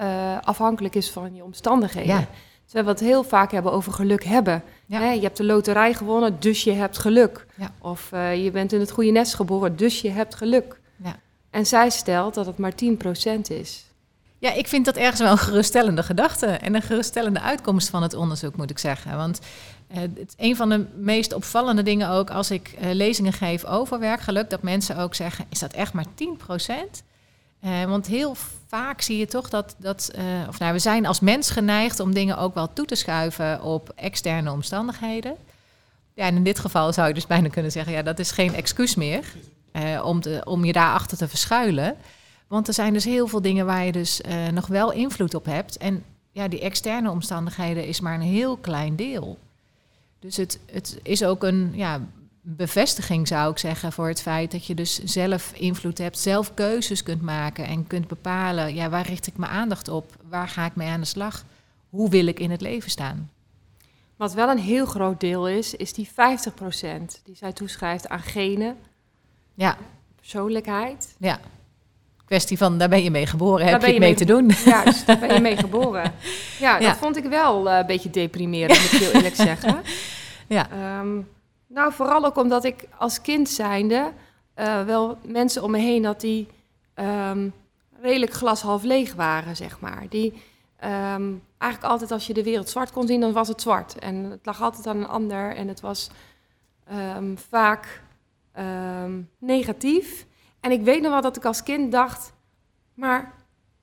uh, 0.00 0.38
afhankelijk 0.40 0.94
is 0.94 1.10
van 1.10 1.34
je 1.34 1.44
omstandigheden. 1.44 2.28
Ja. 2.66 2.82
We 2.82 2.88
het 2.88 3.00
heel 3.00 3.22
vaak 3.22 3.52
hebben 3.52 3.72
over 3.72 3.92
geluk 3.92 4.24
hebben. 4.24 4.62
Ja. 4.86 5.00
Hè, 5.00 5.10
je 5.10 5.20
hebt 5.20 5.36
de 5.36 5.44
loterij 5.44 5.94
gewonnen, 5.94 6.36
dus 6.40 6.64
je 6.64 6.72
hebt 6.72 6.98
geluk. 6.98 7.46
Ja. 7.54 7.74
Of 7.78 8.10
uh, 8.14 8.44
je 8.44 8.50
bent 8.50 8.72
in 8.72 8.80
het 8.80 8.90
goede 8.90 9.10
nest 9.10 9.34
geboren, 9.34 9.76
dus 9.76 10.00
je 10.00 10.10
hebt 10.10 10.34
geluk. 10.34 10.80
Ja. 10.96 11.16
En 11.50 11.66
zij 11.66 11.90
stelt 11.90 12.34
dat 12.34 12.46
het 12.46 12.58
maar 12.58 12.72
10% 12.72 13.40
is. 13.48 13.84
Ja, 14.38 14.52
ik 14.52 14.68
vind 14.68 14.84
dat 14.84 14.96
ergens 14.96 15.20
wel 15.20 15.30
een 15.30 15.38
geruststellende 15.38 16.02
gedachte 16.02 16.46
en 16.46 16.74
een 16.74 16.82
geruststellende 16.82 17.40
uitkomst 17.40 17.88
van 17.88 18.02
het 18.02 18.14
onderzoek, 18.14 18.56
moet 18.56 18.70
ik 18.70 18.78
zeggen. 18.78 19.16
Want 19.16 19.40
uh, 19.92 19.98
het 20.00 20.34
een 20.36 20.56
van 20.56 20.68
de 20.68 20.86
meest 20.94 21.32
opvallende 21.32 21.82
dingen 21.82 22.08
ook 22.08 22.30
als 22.30 22.50
ik 22.50 22.74
uh, 22.80 22.92
lezingen 22.92 23.32
geef 23.32 23.64
over 23.64 23.98
werkgeluk, 23.98 24.50
dat 24.50 24.62
mensen 24.62 24.96
ook 24.96 25.14
zeggen, 25.14 25.46
is 25.48 25.58
dat 25.58 25.72
echt 25.72 25.92
maar 25.92 26.06
10%? 26.06 26.06
Uh, 27.64 27.84
want 27.84 28.06
heel 28.06 28.36
vaak 28.66 29.00
zie 29.00 29.18
je 29.18 29.26
toch 29.26 29.48
dat, 29.48 29.74
dat 29.78 30.10
of 30.48 30.58
nou, 30.58 30.72
we 30.72 30.78
zijn 30.78 31.06
als 31.06 31.20
mens 31.20 31.50
geneigd 31.50 32.00
om 32.00 32.14
dingen 32.14 32.38
ook 32.38 32.54
wel 32.54 32.72
toe 32.72 32.86
te 32.86 32.94
schuiven 32.94 33.62
op 33.62 33.92
externe 33.94 34.52
omstandigheden. 34.52 35.36
Ja, 36.14 36.24
en 36.24 36.36
in 36.36 36.44
dit 36.44 36.58
geval 36.58 36.92
zou 36.92 37.08
je 37.08 37.14
dus 37.14 37.26
bijna 37.26 37.48
kunnen 37.48 37.72
zeggen, 37.72 37.92
ja, 37.92 38.02
dat 38.02 38.18
is 38.18 38.30
geen 38.30 38.54
excuus 38.54 38.94
meer 38.94 39.24
om, 40.02 40.20
te, 40.20 40.40
om 40.44 40.64
je 40.64 40.72
daarachter 40.72 41.16
te 41.16 41.28
verschuilen. 41.28 41.96
Want 42.46 42.68
er 42.68 42.74
zijn 42.74 42.92
dus 42.92 43.04
heel 43.04 43.26
veel 43.26 43.42
dingen 43.42 43.66
waar 43.66 43.84
je 43.84 43.92
dus 43.92 44.20
nog 44.52 44.66
wel 44.66 44.92
invloed 44.92 45.34
op 45.34 45.44
hebt. 45.44 45.76
En 45.76 46.04
ja, 46.30 46.48
die 46.48 46.60
externe 46.60 47.10
omstandigheden 47.10 47.86
is 47.86 48.00
maar 48.00 48.14
een 48.14 48.20
heel 48.20 48.56
klein 48.56 48.96
deel. 48.96 49.38
Dus 50.20 50.36
het, 50.36 50.60
het 50.66 50.98
is 51.02 51.24
ook 51.24 51.42
een 51.42 51.70
ja, 51.74 52.00
bevestiging, 52.40 53.28
zou 53.28 53.50
ik 53.50 53.58
zeggen, 53.58 53.92
voor 53.92 54.08
het 54.08 54.20
feit 54.20 54.50
dat 54.50 54.66
je 54.66 54.74
dus 54.74 55.04
zelf 55.04 55.52
invloed 55.52 55.98
hebt, 55.98 56.18
zelf 56.18 56.54
keuzes 56.54 57.02
kunt 57.02 57.22
maken 57.22 57.66
en 57.66 57.86
kunt 57.86 58.08
bepalen, 58.08 58.74
ja, 58.74 58.88
waar 58.88 59.06
richt 59.06 59.26
ik 59.26 59.36
mijn 59.36 59.52
aandacht 59.52 59.88
op? 59.88 60.16
Waar 60.28 60.48
ga 60.48 60.66
ik 60.66 60.74
mee 60.74 60.88
aan 60.88 61.00
de 61.00 61.06
slag? 61.06 61.44
Hoe 61.88 62.10
wil 62.10 62.26
ik 62.26 62.40
in 62.40 62.50
het 62.50 62.60
leven 62.60 62.90
staan? 62.90 63.30
Wat 64.16 64.32
wel 64.32 64.50
een 64.50 64.58
heel 64.58 64.86
groot 64.86 65.20
deel 65.20 65.48
is, 65.48 65.74
is 65.74 65.92
die 65.92 66.08
50% 66.08 66.12
die 67.24 67.36
zij 67.36 67.52
toeschrijft 67.52 68.08
aan 68.08 68.20
genen, 68.20 68.76
ja. 69.54 69.76
persoonlijkheid. 70.16 71.14
Ja. 71.18 71.40
Kwestie 72.30 72.58
van, 72.58 72.78
daar 72.78 72.88
ben 72.88 73.02
je 73.02 73.10
mee 73.10 73.26
geboren, 73.26 73.64
daar 73.64 73.70
heb 73.70 73.80
je, 73.80 73.92
je 73.92 73.98
mee, 73.98 74.08
mee 74.08 74.18
te 74.18 74.24
doen. 74.24 74.50
Juist, 74.64 75.06
daar 75.06 75.18
ben 75.18 75.34
je 75.34 75.40
mee 75.40 75.56
geboren. 75.66 76.12
Ja, 76.58 76.72
dat 76.72 76.82
ja. 76.82 76.96
vond 76.96 77.16
ik 77.16 77.24
wel 77.24 77.66
uh, 77.66 77.76
een 77.76 77.86
beetje 77.86 78.10
deprimerend, 78.10 78.80
moet 78.80 78.92
ik 78.92 78.98
heel 78.98 79.12
eerlijk 79.12 79.34
zeggen. 79.50 79.82
Ja. 80.46 80.68
Um, 81.00 81.28
nou, 81.66 81.92
vooral 81.92 82.24
ook 82.24 82.36
omdat 82.36 82.64
ik 82.64 82.88
als 82.98 83.20
kind 83.20 83.48
zijnde 83.48 84.12
uh, 84.56 84.82
wel 84.82 85.18
mensen 85.26 85.62
om 85.62 85.70
me 85.70 85.78
heen 85.78 86.04
had 86.04 86.20
die 86.20 86.48
um, 86.94 87.52
redelijk 88.00 88.32
glas 88.32 88.62
half 88.62 88.82
leeg 88.82 89.14
waren, 89.14 89.56
zeg 89.56 89.80
maar. 89.80 90.06
Die 90.08 90.32
um, 90.84 91.42
eigenlijk 91.58 91.92
altijd 91.92 92.10
als 92.10 92.26
je 92.26 92.34
de 92.34 92.42
wereld 92.42 92.68
zwart 92.68 92.92
kon 92.92 93.06
zien, 93.06 93.20
dan 93.20 93.32
was 93.32 93.48
het 93.48 93.60
zwart. 93.60 93.98
En 93.98 94.14
het 94.14 94.40
lag 94.46 94.62
altijd 94.62 94.86
aan 94.86 94.96
een 94.96 95.08
ander 95.08 95.56
en 95.56 95.68
het 95.68 95.80
was 95.80 96.10
vaak 97.34 98.02
negatief. 99.38 100.28
En 100.60 100.70
ik 100.70 100.82
weet 100.82 101.02
nog 101.02 101.12
wel 101.12 101.20
dat 101.20 101.36
ik 101.36 101.44
als 101.44 101.62
kind 101.62 101.92
dacht, 101.92 102.32
maar 102.94 103.34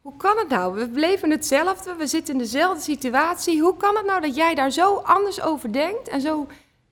hoe 0.01 0.17
kan 0.17 0.37
het 0.37 0.47
nou? 0.47 0.73
We 0.73 0.87
beleven 0.87 1.29
hetzelfde, 1.29 1.95
we 1.95 2.07
zitten 2.07 2.33
in 2.33 2.39
dezelfde 2.39 2.81
situatie. 2.83 3.61
Hoe 3.61 3.77
kan 3.77 3.95
het 3.95 4.05
nou 4.05 4.21
dat 4.21 4.35
jij 4.35 4.55
daar 4.55 4.71
zo 4.71 4.95
anders 4.95 5.41
over 5.41 5.73
denkt 5.73 6.07
en 6.07 6.21
zo 6.21 6.47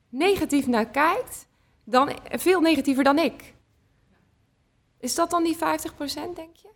negatief 0.10 0.68
naar 0.68 0.86
kijkt, 0.86 1.48
dan, 1.84 2.10
veel 2.32 2.62
negatiever 2.62 3.04
dan 3.04 3.18
ik. 3.18 3.54
Is 5.00 5.16
dat 5.16 5.30
dan 5.30 5.44
die 5.44 5.56
50%, 5.56 5.60
denk 6.36 6.56
je? 6.56 6.70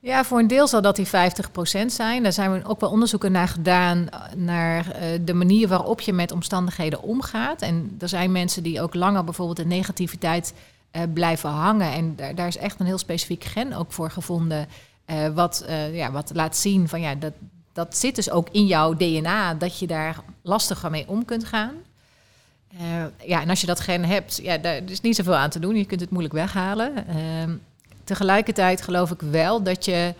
Ja, 0.00 0.24
voor 0.24 0.38
een 0.38 0.46
deel 0.46 0.66
zal 0.66 0.82
dat 0.82 0.96
die 0.96 1.06
50% 1.06 1.10
zijn. 1.86 2.22
Daar 2.22 2.32
zijn 2.32 2.52
we 2.52 2.68
ook 2.68 2.80
wel 2.80 2.90
onderzoeken 2.90 3.32
naar 3.32 3.48
gedaan, 3.48 4.08
naar 4.36 4.86
uh, 4.86 5.18
de 5.20 5.34
manier 5.34 5.68
waarop 5.68 6.00
je 6.00 6.12
met 6.12 6.32
omstandigheden 6.32 7.02
omgaat. 7.02 7.62
En 7.62 7.96
er 7.98 8.08
zijn 8.08 8.32
mensen 8.32 8.62
die 8.62 8.80
ook 8.80 8.94
langer 8.94 9.24
bijvoorbeeld 9.24 9.58
in 9.58 9.68
negativiteit 9.68 10.54
uh, 10.96 11.02
blijven 11.12 11.50
hangen. 11.50 11.92
En 11.92 12.16
daar, 12.16 12.34
daar, 12.34 12.46
is 12.46 12.56
echt 12.56 12.80
een 12.80 12.86
heel 12.86 12.98
specifiek 12.98 13.44
gen 13.44 13.72
ook 13.72 13.92
voor 13.92 14.10
gevonden, 14.10 14.68
uh, 15.06 15.28
wat, 15.28 15.64
ja, 15.92 16.12
wat 16.12 16.30
laat 16.34 16.56
zien 16.56 16.88
van 16.88 17.00
ja, 17.00 17.14
dat, 17.14 17.32
dat 17.72 17.96
zit 17.96 18.14
dus 18.14 18.30
ook 18.30 18.48
in 18.50 18.66
jouw 18.66 18.94
DNA, 18.94 19.54
dat 19.54 19.78
je 19.78 19.86
daar 19.86 20.20
lastiger 20.42 20.90
mee 20.90 21.08
om 21.08 21.24
kunt 21.24 21.44
gaan. 21.44 21.74
ja, 23.24 23.40
en 23.40 23.48
als 23.48 23.60
je 23.60 23.66
dat 23.66 23.80
gen 23.80 24.04
hebt, 24.04 24.40
ja, 24.42 24.58
daar 24.58 24.80
is 24.86 25.00
niet 25.00 25.16
zoveel 25.16 25.34
aan 25.34 25.50
te 25.50 25.58
doen. 25.58 25.76
Je 25.76 25.84
kunt 25.84 26.00
het 26.00 26.10
moeilijk 26.10 26.34
weghalen. 26.34 27.06
Ehm, 27.08 27.50
tegelijkertijd 28.04 28.82
geloof 28.82 29.10
ik 29.10 29.20
wel 29.20 29.62
dat 29.62 29.84
je 29.84 30.14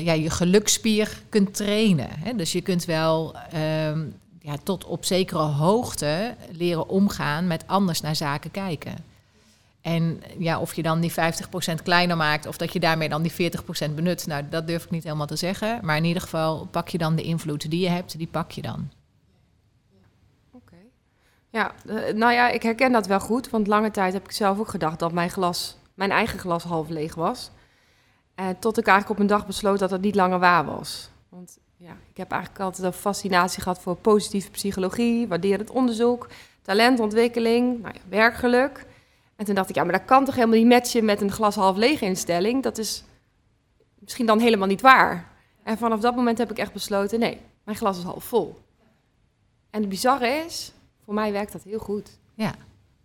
ja, 0.00 0.12
je 0.12 0.30
gelukspier 0.30 1.22
kunt 1.28 1.54
trainen. 1.54 2.08
Hè? 2.10 2.36
Dus 2.36 2.52
je 2.52 2.60
kunt 2.60 2.84
wel 2.84 3.36
uh, 3.54 3.90
ja, 4.48 4.56
tot 4.62 4.84
op 4.84 5.04
zekere 5.04 5.38
hoogte 5.38 6.34
leren 6.50 6.88
omgaan 6.88 7.46
met 7.46 7.64
anders 7.66 8.00
naar 8.00 8.16
zaken 8.16 8.50
kijken. 8.50 9.07
En 9.80 10.22
ja, 10.38 10.60
of 10.60 10.74
je 10.74 10.82
dan 10.82 11.00
die 11.00 11.12
50% 11.12 11.14
kleiner 11.82 12.16
maakt 12.16 12.46
of 12.46 12.56
dat 12.56 12.72
je 12.72 12.80
daarmee 12.80 13.08
dan 13.08 13.22
die 13.22 13.32
40% 13.32 13.94
benut, 13.94 14.26
nou, 14.26 14.44
dat 14.50 14.66
durf 14.66 14.84
ik 14.84 14.90
niet 14.90 15.04
helemaal 15.04 15.26
te 15.26 15.36
zeggen. 15.36 15.78
Maar 15.82 15.96
in 15.96 16.04
ieder 16.04 16.22
geval 16.22 16.66
pak 16.70 16.88
je 16.88 16.98
dan 16.98 17.16
de 17.16 17.22
invloed 17.22 17.70
die 17.70 17.80
je 17.80 17.88
hebt, 17.88 18.18
die 18.18 18.26
pak 18.26 18.50
je 18.50 18.62
dan. 18.62 18.90
Oké. 20.52 20.76
Ja, 21.50 21.72
uh, 21.86 22.12
nou 22.14 22.32
ja, 22.32 22.48
ik 22.48 22.62
herken 22.62 22.92
dat 22.92 23.06
wel 23.06 23.20
goed. 23.20 23.50
Want 23.50 23.66
lange 23.66 23.90
tijd 23.90 24.12
heb 24.12 24.24
ik 24.24 24.32
zelf 24.32 24.58
ook 24.58 24.68
gedacht 24.68 24.98
dat 24.98 25.12
mijn 25.12 25.30
glas 25.30 25.76
mijn 25.98 26.10
eigen 26.10 26.38
glas 26.38 26.64
half 26.64 26.88
leeg 26.88 27.14
was. 27.14 27.50
Uh, 28.36 28.46
tot 28.58 28.78
ik 28.78 28.86
eigenlijk 28.86 29.18
op 29.18 29.24
een 29.24 29.36
dag 29.36 29.46
besloot 29.46 29.78
dat 29.78 29.90
het 29.90 30.00
niet 30.00 30.14
langer 30.14 30.38
waar 30.38 30.64
was. 30.64 31.10
Want 31.28 31.58
ja, 31.76 31.92
ik 32.10 32.16
heb 32.16 32.30
eigenlijk 32.30 32.62
altijd 32.62 32.86
een 32.86 32.92
fascinatie 32.92 33.62
gehad 33.62 33.80
voor 33.80 33.96
positieve 33.96 34.50
psychologie, 34.50 35.28
waarderend 35.28 35.70
onderzoek, 35.70 36.28
talentontwikkeling, 36.62 37.80
nou 37.82 37.94
ja, 37.94 38.00
werkgeluk. 38.08 38.86
En 39.38 39.44
toen 39.44 39.54
dacht 39.54 39.68
ik, 39.68 39.74
ja, 39.74 39.84
maar 39.84 39.92
dat 39.92 40.04
kan 40.04 40.24
toch 40.24 40.34
helemaal 40.34 40.58
niet 40.58 40.66
matchen 40.66 41.04
met 41.04 41.20
een 41.20 41.32
glas 41.32 41.54
half 41.54 41.76
leeg 41.76 42.00
instelling? 42.00 42.62
Dat 42.62 42.78
is 42.78 43.04
misschien 43.98 44.26
dan 44.26 44.40
helemaal 44.40 44.68
niet 44.68 44.80
waar. 44.80 45.28
En 45.62 45.78
vanaf 45.78 46.00
dat 46.00 46.16
moment 46.16 46.38
heb 46.38 46.50
ik 46.50 46.58
echt 46.58 46.72
besloten, 46.72 47.18
nee, 47.18 47.40
mijn 47.64 47.76
glas 47.76 47.98
is 47.98 48.04
half 48.04 48.24
vol. 48.24 48.58
En 49.70 49.80
het 49.80 49.88
bizarre 49.88 50.44
is, 50.46 50.72
voor 51.04 51.14
mij 51.14 51.32
werkt 51.32 51.52
dat 51.52 51.62
heel 51.62 51.78
goed. 51.78 52.18
Ja, 52.34 52.54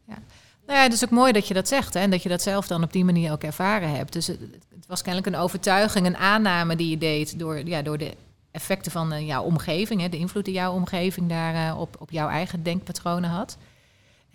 ja. 0.08 0.18
Nou 0.66 0.78
ja, 0.78 0.84
het 0.84 0.94
is 0.94 1.04
ook 1.04 1.10
mooi 1.10 1.32
dat 1.32 1.48
je 1.48 1.54
dat 1.54 1.68
zegt 1.68 1.96
en 1.96 2.10
dat 2.10 2.24
je 2.24 2.30
dat 2.30 2.42
zelf 2.42 2.68
dan 2.68 2.84
op 2.84 2.94
die 2.94 3.06
manier 3.06 3.32
ook 3.32 3.44
ervaren 3.44 3.90
hebt. 3.90 4.14
Dus 4.14 4.28
het, 4.28 4.40
was 4.88 5.02
kennelijk 5.02 5.36
een 5.36 5.42
overtuiging, 5.42 6.06
een 6.06 6.18
aanname 6.18 6.76
die 6.76 6.90
je 6.90 6.98
deed 6.98 7.40
door, 7.40 7.68
ja, 7.68 7.82
door 7.82 7.98
de 7.98 8.14
effecten 8.52 8.92
van 8.92 9.14
uh, 9.14 9.28
jouw 9.28 9.44
omgeving, 9.44 10.02
hè, 10.02 10.10
de 10.10 10.18
invloed 10.18 10.46
die 10.46 10.54
jouw 10.54 10.74
omgeving 10.74 11.30
daar 11.30 11.54
uh, 11.54 11.80
op, 11.80 11.96
op 12.00 12.12
jouw 12.12 12.30
eigen 12.30 12.64
denkpatronen 12.64 13.30
had. 13.30 13.58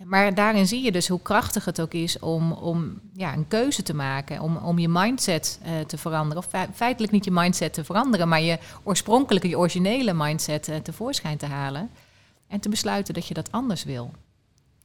Maar 0.03 0.33
daarin 0.33 0.67
zie 0.67 0.83
je 0.83 0.91
dus 0.91 1.07
hoe 1.07 1.21
krachtig 1.21 1.65
het 1.65 1.81
ook 1.81 1.93
is 1.93 2.19
om, 2.19 2.51
om 2.51 2.99
ja, 3.13 3.33
een 3.33 3.47
keuze 3.47 3.83
te 3.83 3.93
maken, 3.93 4.41
om, 4.41 4.57
om 4.57 4.79
je 4.79 4.89
mindset 4.89 5.59
uh, 5.65 5.79
te 5.79 5.97
veranderen. 5.97 6.43
Of 6.43 6.67
feitelijk 6.73 7.11
niet 7.11 7.25
je 7.25 7.31
mindset 7.31 7.73
te 7.73 7.83
veranderen, 7.83 8.27
maar 8.27 8.41
je 8.41 8.59
oorspronkelijke, 8.83 9.49
je 9.49 9.57
originele 9.57 10.13
mindset 10.13 10.79
tevoorschijn 10.83 11.37
te 11.37 11.45
halen. 11.45 11.89
En 12.47 12.59
te 12.59 12.69
besluiten 12.69 13.13
dat 13.13 13.27
je 13.27 13.33
dat 13.33 13.51
anders 13.51 13.83
wil 13.83 14.11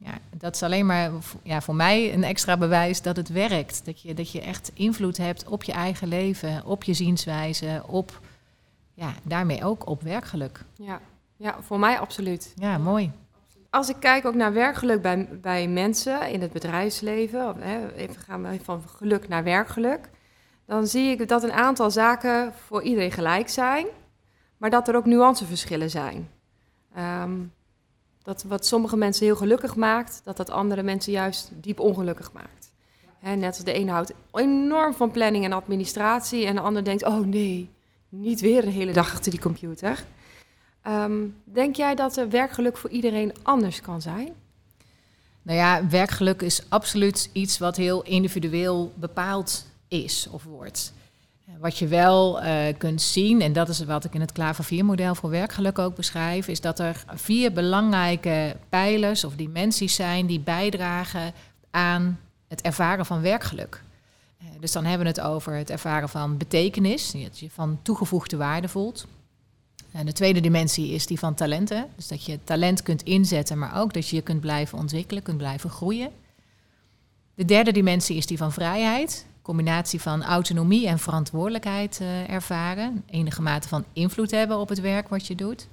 ja, 0.04 0.18
dat 0.36 0.54
is 0.54 0.62
alleen 0.62 0.86
maar 0.86 1.10
ja, 1.42 1.60
voor 1.60 1.74
mij 1.74 2.14
een 2.14 2.24
extra 2.24 2.56
bewijs 2.56 3.02
dat 3.02 3.16
het 3.16 3.28
werkt. 3.28 3.84
Dat 3.84 4.00
je, 4.00 4.14
dat 4.14 4.30
je 4.30 4.40
echt 4.40 4.70
invloed 4.74 5.16
hebt 5.16 5.48
op 5.48 5.62
je 5.62 5.72
eigen 5.72 6.08
leven, 6.08 6.64
op 6.64 6.84
je 6.84 6.94
zienswijze, 6.94 7.82
op 7.86 8.20
ja, 8.94 9.14
daarmee 9.22 9.64
ook 9.64 9.86
op 9.86 10.02
werkgeluk. 10.02 10.64
Ja, 10.74 11.00
ja 11.36 11.56
voor 11.62 11.78
mij 11.78 11.98
absoluut. 11.98 12.52
Ja, 12.56 12.78
mooi. 12.78 13.10
Als 13.74 13.88
ik 13.88 13.96
kijk 13.98 14.24
ook 14.24 14.34
naar 14.34 14.52
werkgeluk 14.52 15.02
bij, 15.02 15.28
bij 15.40 15.68
mensen 15.68 16.30
in 16.30 16.40
het 16.40 16.52
bedrijfsleven, 16.52 17.56
hè, 17.58 17.94
even 17.94 18.20
gaan 18.20 18.42
we 18.42 18.58
van 18.62 18.82
geluk 18.96 19.28
naar 19.28 19.44
werkgeluk, 19.44 20.10
dan 20.66 20.86
zie 20.86 21.10
ik 21.10 21.28
dat 21.28 21.42
een 21.42 21.52
aantal 21.52 21.90
zaken 21.90 22.52
voor 22.66 22.82
iedereen 22.82 23.12
gelijk 23.12 23.48
zijn, 23.48 23.86
maar 24.56 24.70
dat 24.70 24.88
er 24.88 24.96
ook 24.96 25.04
nuanceverschillen 25.04 25.90
zijn. 25.90 26.30
Um, 26.98 27.52
dat 28.22 28.42
wat 28.42 28.66
sommige 28.66 28.96
mensen 28.96 29.26
heel 29.26 29.36
gelukkig 29.36 29.76
maakt, 29.76 30.20
dat 30.24 30.36
dat 30.36 30.50
andere 30.50 30.82
mensen 30.82 31.12
juist 31.12 31.50
diep 31.54 31.80
ongelukkig 31.80 32.32
maakt. 32.32 32.72
net 33.20 33.44
als 33.44 33.64
de 33.64 33.74
een 33.74 33.88
houdt 33.88 34.12
enorm 34.32 34.94
van 34.94 35.10
planning 35.10 35.44
en 35.44 35.52
administratie 35.52 36.46
en 36.46 36.54
de 36.54 36.60
ander 36.60 36.84
denkt, 36.84 37.04
oh 37.04 37.26
nee, 37.26 37.70
niet 38.08 38.40
weer 38.40 38.64
een 38.64 38.72
hele 38.72 38.92
dag 38.92 39.12
achter 39.12 39.30
die 39.30 39.40
computer. 39.40 40.04
Um, 40.86 41.36
denk 41.44 41.76
jij 41.76 41.94
dat 41.94 42.16
er 42.16 42.30
werkgeluk 42.30 42.76
voor 42.76 42.90
iedereen 42.90 43.32
anders 43.42 43.80
kan 43.80 44.02
zijn? 44.02 44.32
Nou 45.42 45.58
ja, 45.58 45.88
werkgeluk 45.88 46.42
is 46.42 46.62
absoluut 46.68 47.30
iets 47.32 47.58
wat 47.58 47.76
heel 47.76 48.02
individueel 48.02 48.92
bepaald 48.96 49.66
is 49.88 50.28
of 50.30 50.44
wordt. 50.44 50.92
Wat 51.58 51.78
je 51.78 51.86
wel 51.86 52.42
uh, 52.42 52.64
kunt 52.78 53.02
zien, 53.02 53.40
en 53.40 53.52
dat 53.52 53.68
is 53.68 53.84
wat 53.84 54.04
ik 54.04 54.14
in 54.14 54.20
het 54.20 54.32
Klaver 54.32 54.64
4-model 54.64 55.14
voor 55.14 55.30
werkgeluk 55.30 55.78
ook 55.78 55.94
beschrijf, 55.94 56.48
is 56.48 56.60
dat 56.60 56.78
er 56.78 57.04
vier 57.14 57.52
belangrijke 57.52 58.56
pijlers 58.68 59.24
of 59.24 59.36
dimensies 59.36 59.94
zijn 59.94 60.26
die 60.26 60.40
bijdragen 60.40 61.32
aan 61.70 62.20
het 62.48 62.60
ervaren 62.60 63.06
van 63.06 63.20
werkgeluk. 63.20 63.82
Uh, 64.42 64.48
dus 64.60 64.72
dan 64.72 64.84
hebben 64.84 65.06
we 65.06 65.20
het 65.20 65.28
over 65.30 65.54
het 65.54 65.70
ervaren 65.70 66.08
van 66.08 66.36
betekenis, 66.36 67.12
dat 67.12 67.38
je 67.38 67.50
van 67.50 67.78
toegevoegde 67.82 68.36
waarde 68.36 68.68
voelt. 68.68 69.06
En 69.94 70.06
de 70.06 70.12
tweede 70.12 70.40
dimensie 70.40 70.90
is 70.90 71.06
die 71.06 71.18
van 71.18 71.34
talenten, 71.34 71.88
dus 71.96 72.08
dat 72.08 72.24
je 72.24 72.38
talent 72.44 72.82
kunt 72.82 73.02
inzetten, 73.02 73.58
maar 73.58 73.80
ook 73.80 73.92
dat 73.92 74.08
je 74.08 74.16
je 74.16 74.22
kunt 74.22 74.40
blijven 74.40 74.78
ontwikkelen, 74.78 75.22
kunt 75.22 75.38
blijven 75.38 75.70
groeien. 75.70 76.10
De 77.34 77.44
derde 77.44 77.72
dimensie 77.72 78.16
is 78.16 78.26
die 78.26 78.38
van 78.38 78.52
vrijheid 78.52 79.26
combinatie 79.44 80.00
van 80.00 80.22
autonomie 80.22 80.86
en 80.86 80.98
verantwoordelijkheid 80.98 81.98
uh, 82.02 82.30
ervaren. 82.30 83.04
Enige 83.10 83.42
mate 83.42 83.68
van 83.68 83.84
invloed 83.92 84.30
hebben 84.30 84.58
op 84.58 84.68
het 84.68 84.80
werk 84.80 85.08
wat 85.08 85.26
je 85.26 85.34
doet. 85.34 85.68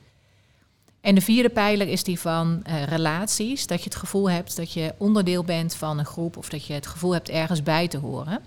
En 1.01 1.15
de 1.15 1.21
vierde 1.21 1.49
pijler 1.49 1.87
is 1.87 2.03
die 2.03 2.19
van 2.19 2.63
uh, 2.67 2.83
relaties. 2.83 3.67
Dat 3.67 3.77
je 3.77 3.83
het 3.83 3.95
gevoel 3.95 4.29
hebt 4.29 4.55
dat 4.55 4.73
je 4.73 4.93
onderdeel 4.97 5.43
bent 5.43 5.75
van 5.75 5.99
een 5.99 6.05
groep 6.05 6.37
of 6.37 6.49
dat 6.49 6.65
je 6.65 6.73
het 6.73 6.87
gevoel 6.87 7.13
hebt 7.13 7.29
ergens 7.29 7.63
bij 7.63 7.87
te 7.87 7.97
horen. 7.97 8.41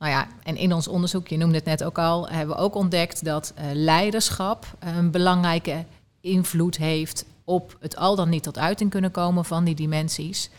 Nou 0.00 0.12
ja, 0.12 0.28
en 0.42 0.56
in 0.56 0.72
ons 0.72 0.88
onderzoek, 0.88 1.28
je 1.28 1.36
noemde 1.36 1.54
het 1.54 1.64
net 1.64 1.84
ook 1.84 1.98
al, 1.98 2.28
hebben 2.28 2.56
we 2.56 2.62
ook 2.62 2.74
ontdekt 2.74 3.24
dat 3.24 3.52
uh, 3.58 3.64
leiderschap 3.72 4.66
een 4.78 5.10
belangrijke 5.10 5.84
invloed 6.20 6.76
heeft 6.76 7.24
op 7.44 7.76
het 7.80 7.96
al 7.96 8.16
dan 8.16 8.28
niet 8.28 8.42
tot 8.42 8.58
uiting 8.58 8.90
kunnen 8.90 9.10
komen 9.10 9.44
van 9.44 9.64
die 9.64 9.74
dimensies. 9.74 10.50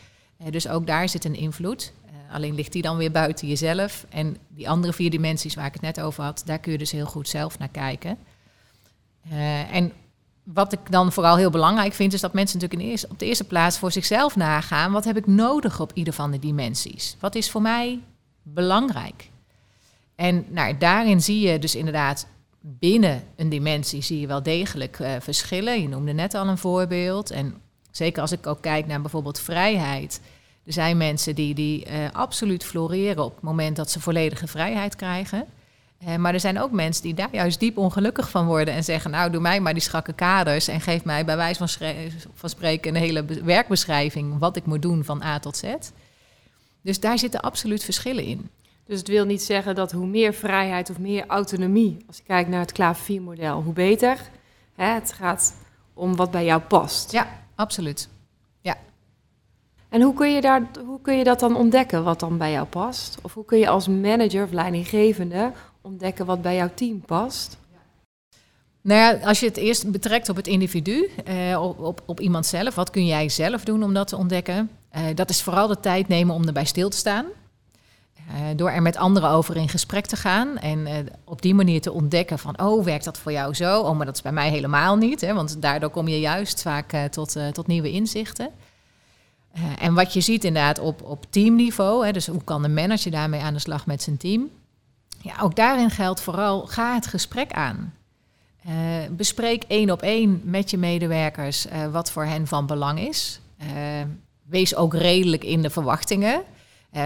dus 0.49 0.67
ook 0.67 0.87
daar 0.87 1.09
zit 1.09 1.25
een 1.25 1.35
invloed. 1.35 1.93
Alleen 2.31 2.55
ligt 2.55 2.71
die 2.71 2.81
dan 2.81 2.97
weer 2.97 3.11
buiten 3.11 3.47
jezelf. 3.47 4.05
En 4.09 4.37
die 4.47 4.69
andere 4.69 4.93
vier 4.93 5.09
dimensies 5.09 5.55
waar 5.55 5.65
ik 5.65 5.73
het 5.73 5.81
net 5.81 6.01
over 6.01 6.23
had, 6.23 6.41
daar 6.45 6.59
kun 6.59 6.71
je 6.71 6.77
dus 6.77 6.91
heel 6.91 7.05
goed 7.05 7.29
zelf 7.29 7.59
naar 7.59 7.69
kijken. 7.69 8.17
En 9.71 9.91
wat 10.43 10.73
ik 10.73 10.91
dan 10.91 11.11
vooral 11.11 11.35
heel 11.35 11.49
belangrijk 11.49 11.93
vind, 11.93 12.13
is 12.13 12.21
dat 12.21 12.33
mensen 12.33 12.59
natuurlijk 12.59 12.83
in 12.83 12.91
eerste, 12.91 13.07
op 13.09 13.19
de 13.19 13.25
eerste 13.25 13.43
plaats 13.43 13.77
voor 13.77 13.91
zichzelf 13.91 14.35
nagaan. 14.35 14.91
Wat 14.91 15.05
heb 15.05 15.17
ik 15.17 15.27
nodig 15.27 15.79
op 15.79 15.91
ieder 15.93 16.13
van 16.13 16.31
de 16.31 16.39
dimensies? 16.39 17.15
Wat 17.19 17.35
is 17.35 17.51
voor 17.51 17.61
mij 17.61 17.99
belangrijk? 18.41 19.30
En 20.21 20.45
nou, 20.49 20.77
daarin 20.77 21.21
zie 21.21 21.47
je 21.49 21.59
dus 21.59 21.75
inderdaad 21.75 22.27
binnen 22.59 23.23
een 23.35 23.49
dimensie 23.49 24.01
zie 24.01 24.19
je 24.19 24.27
wel 24.27 24.43
degelijk 24.43 24.99
uh, 24.99 25.11
verschillen. 25.19 25.81
Je 25.81 25.87
noemde 25.87 26.13
net 26.13 26.33
al 26.33 26.47
een 26.47 26.57
voorbeeld. 26.57 27.31
En 27.31 27.55
zeker 27.91 28.21
als 28.21 28.31
ik 28.31 28.47
ook 28.47 28.61
kijk 28.61 28.87
naar 28.87 29.01
bijvoorbeeld 29.01 29.39
vrijheid 29.39 30.21
er 30.65 30.73
zijn 30.73 30.97
mensen 30.97 31.35
die, 31.35 31.53
die 31.53 31.85
uh, 31.85 31.93
absoluut 32.11 32.63
floreren 32.63 33.23
op 33.23 33.35
het 33.35 33.43
moment 33.43 33.75
dat 33.75 33.91
ze 33.91 33.99
volledige 33.99 34.47
vrijheid 34.47 34.95
krijgen. 34.95 35.45
Uh, 36.07 36.15
maar 36.15 36.33
er 36.33 36.39
zijn 36.39 36.59
ook 36.59 36.71
mensen 36.71 37.03
die 37.03 37.13
daar 37.13 37.29
juist 37.31 37.59
diep 37.59 37.77
ongelukkig 37.77 38.29
van 38.29 38.45
worden 38.45 38.73
en 38.73 38.83
zeggen: 38.83 39.11
Nou, 39.11 39.31
doe 39.31 39.41
mij 39.41 39.59
maar 39.59 39.73
die 39.73 39.81
strakke 39.81 40.13
kaders 40.13 40.67
en 40.67 40.81
geef 40.81 41.03
mij 41.03 41.25
bij 41.25 41.37
wijze 41.37 41.67
van, 41.67 41.93
van 42.33 42.49
spreken 42.49 42.95
een 42.95 43.01
hele 43.01 43.25
werkbeschrijving 43.25 44.39
wat 44.39 44.55
ik 44.55 44.65
moet 44.65 44.81
doen 44.81 45.03
van 45.03 45.23
A 45.23 45.39
tot 45.39 45.57
Z. 45.57 45.73
Dus 46.81 46.99
daar 46.99 47.19
zitten 47.19 47.41
absoluut 47.41 47.83
verschillen 47.83 48.23
in. 48.23 48.49
Dus 48.85 48.99
het 48.99 49.07
wil 49.07 49.25
niet 49.25 49.41
zeggen 49.41 49.75
dat 49.75 49.91
hoe 49.91 50.07
meer 50.07 50.33
vrijheid 50.33 50.89
of 50.89 50.99
meer 50.99 51.25
autonomie, 51.27 51.97
als 52.07 52.17
je 52.17 52.23
kijkt 52.23 52.49
naar 52.49 52.59
het 52.59 52.71
klavier-model, 52.71 53.61
hoe 53.61 53.73
beter. 53.73 54.17
Hè, 54.75 54.85
het 54.85 55.11
gaat 55.11 55.55
om 55.93 56.15
wat 56.15 56.31
bij 56.31 56.45
jou 56.45 56.61
past. 56.61 57.11
Ja, 57.11 57.27
absoluut. 57.55 58.09
En 59.91 60.01
hoe 60.01 60.13
kun, 60.13 60.31
je 60.31 60.41
daar, 60.41 60.69
hoe 60.85 61.01
kun 61.01 61.17
je 61.17 61.23
dat 61.23 61.39
dan 61.39 61.55
ontdekken, 61.55 62.03
wat 62.03 62.19
dan 62.19 62.37
bij 62.37 62.51
jou 62.51 62.67
past? 62.67 63.17
Of 63.21 63.33
hoe 63.33 63.45
kun 63.45 63.57
je 63.57 63.69
als 63.69 63.87
manager 63.87 64.43
of 64.43 64.51
leidinggevende 64.51 65.51
ontdekken 65.81 66.25
wat 66.25 66.41
bij 66.41 66.55
jouw 66.55 66.69
team 66.73 67.01
past? 67.01 67.57
Nou 68.81 68.99
ja, 68.99 69.27
als 69.27 69.39
je 69.39 69.45
het 69.45 69.57
eerst 69.57 69.91
betrekt 69.91 70.29
op 70.29 70.35
het 70.35 70.47
individu, 70.47 71.09
eh, 71.25 71.61
op, 71.61 71.79
op, 71.79 72.03
op, 72.05 72.19
iemand 72.19 72.45
zelf, 72.45 72.75
wat 72.75 72.89
kun 72.89 73.05
jij 73.05 73.29
zelf 73.29 73.63
doen 73.63 73.83
om 73.83 73.93
dat 73.93 74.07
te 74.07 74.17
ontdekken? 74.17 74.69
Uh, 74.95 75.01
dat 75.15 75.29
is 75.29 75.41
vooral 75.41 75.67
de 75.67 75.79
tijd 75.79 76.07
nemen 76.07 76.35
om 76.35 76.47
erbij 76.47 76.65
stil 76.65 76.89
te 76.89 76.97
staan. 76.97 77.25
Door 78.55 78.69
er 78.69 78.81
met 78.81 78.97
anderen 78.97 79.29
over 79.29 79.55
in 79.55 79.69
gesprek 79.69 80.05
te 80.05 80.15
gaan 80.15 80.57
en 80.57 81.07
op 81.23 81.41
die 81.41 81.53
manier 81.53 81.81
te 81.81 81.91
ontdekken 81.91 82.39
van, 82.39 82.61
oh, 82.61 82.83
werkt 82.83 83.05
dat 83.05 83.17
voor 83.17 83.31
jou 83.31 83.53
zo? 83.53 83.81
Oh, 83.81 83.97
maar 83.97 84.05
dat 84.05 84.15
is 84.15 84.21
bij 84.21 84.31
mij 84.31 84.49
helemaal 84.49 84.95
niet, 84.95 85.21
hè, 85.21 85.33
want 85.33 85.61
daardoor 85.61 85.89
kom 85.89 86.07
je 86.07 86.19
juist 86.19 86.61
vaak 86.61 86.91
tot, 87.11 87.35
tot 87.51 87.67
nieuwe 87.67 87.91
inzichten. 87.91 88.49
en 89.79 89.93
wat 89.93 90.13
je 90.13 90.21
ziet 90.21 90.43
inderdaad 90.43 90.79
op, 90.79 91.01
op 91.03 91.25
teamniveau, 91.29 92.05
hè, 92.05 92.11
dus 92.11 92.27
hoe 92.27 92.43
kan 92.43 92.61
de 92.61 92.69
manager 92.69 93.11
daarmee 93.11 93.41
aan 93.41 93.53
de 93.53 93.59
slag 93.59 93.85
met 93.85 94.03
zijn 94.03 94.17
team? 94.17 94.49
Ja, 95.21 95.33
ook 95.41 95.55
daarin 95.55 95.89
geldt 95.89 96.21
vooral, 96.21 96.65
ga 96.67 96.93
het 96.93 97.07
gesprek 97.07 97.51
aan. 97.51 97.93
Bespreek 99.11 99.63
één 99.63 99.91
op 99.91 100.01
één 100.01 100.41
met 100.43 100.69
je 100.69 100.77
medewerkers 100.77 101.65
wat 101.91 102.11
voor 102.11 102.25
hen 102.25 102.47
van 102.47 102.65
belang 102.65 102.99
is. 102.99 103.39
Wees 104.43 104.75
ook 104.75 104.93
redelijk 104.93 105.43
in 105.43 105.61
de 105.61 105.69
verwachtingen. 105.69 106.43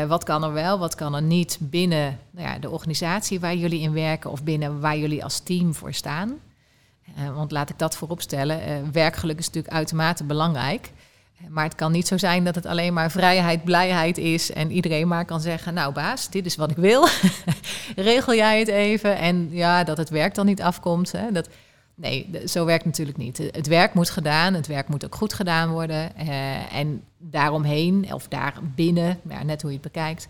Wat 0.08 0.24
kan 0.24 0.44
er 0.44 0.54
wel, 0.54 0.80
wat 0.80 0.96
kan 0.96 1.15
er 1.15 1.22
niet 1.22 1.58
binnen 1.62 2.20
nou 2.32 2.48
ja, 2.48 2.60
de 2.60 2.70
organisatie 2.70 3.39
waar 3.39 3.56
jullie 3.56 3.82
in 3.82 3.94
werken 3.94 4.32
of 4.32 4.44
binnen 4.44 4.80
waar 4.80 4.98
jullie 4.98 5.24
als 5.24 5.39
team 5.39 5.74
voor 5.74 5.94
staan. 5.94 6.39
want 7.34 7.51
laat 7.51 7.70
ik 7.70 7.80
dat 7.80 7.96
vooropstellen, 7.96 8.92
werkgeluk 8.92 9.39
is 9.39 9.46
natuurlijk 9.46 9.74
uitermate 9.74 10.24
belangrijk. 10.24 10.92
Maar 11.50 11.63
het 11.63 11.75
kan 11.75 11.92
niet 11.92 12.08
zo 12.08 12.18
zijn 12.18 12.44
dat 12.44 12.56
het 12.56 12.65
alleen 12.65 12.94
maar 12.94 13.12
vrijheid, 13.12 13.63
blijheid 13.63 14.18
is 14.18 14.51
en 14.51 14.72
iedereen 14.72 15.08
maar 15.08 15.25
kan 15.25 15.42
zeggen, 15.42 15.74
nou 15.74 15.94
baas, 15.94 16.30
dit 16.30 16.46
is 16.46 16.56
wat 16.56 16.72
ik 16.72 16.77
wil. 16.77 17.08
Regel 17.96 18.36
jij 18.36 18.60
het 18.60 18.68
even 18.68 19.18
en 19.18 19.48
ja, 19.51 19.84
dat 19.84 19.98
het 19.98 20.10
werk 20.10 20.36
dan 20.36 20.46
niet 20.46 20.62
afkomt. 20.62 21.12
Hè, 21.12 21.32
dat, 21.32 21.50
nee, 21.96 22.42
zo 22.46 22.66
werkt 22.66 22.86
natuurlijk 22.86 23.18
niet. 23.18 23.38
Het 23.38 23.68
werk 23.68 23.94
moet 23.94 24.10
gedaan, 24.10 24.54
het 24.54 24.68
werk 24.68 24.88
moet 24.88 25.06
ook 25.06 25.16
goed 25.16 25.34
gedaan 25.34 25.70
worden. 25.70 26.16
Eh, 26.16 26.74
en 26.75 27.04
daaromheen, 27.18 28.14
of 28.14 28.28
daarbinnen, 28.28 29.20
ja, 29.30 29.44
net 29.44 29.62
hoe 29.62 29.72
je 29.72 29.78
het 29.78 29.94
bekijkt, 29.94 30.28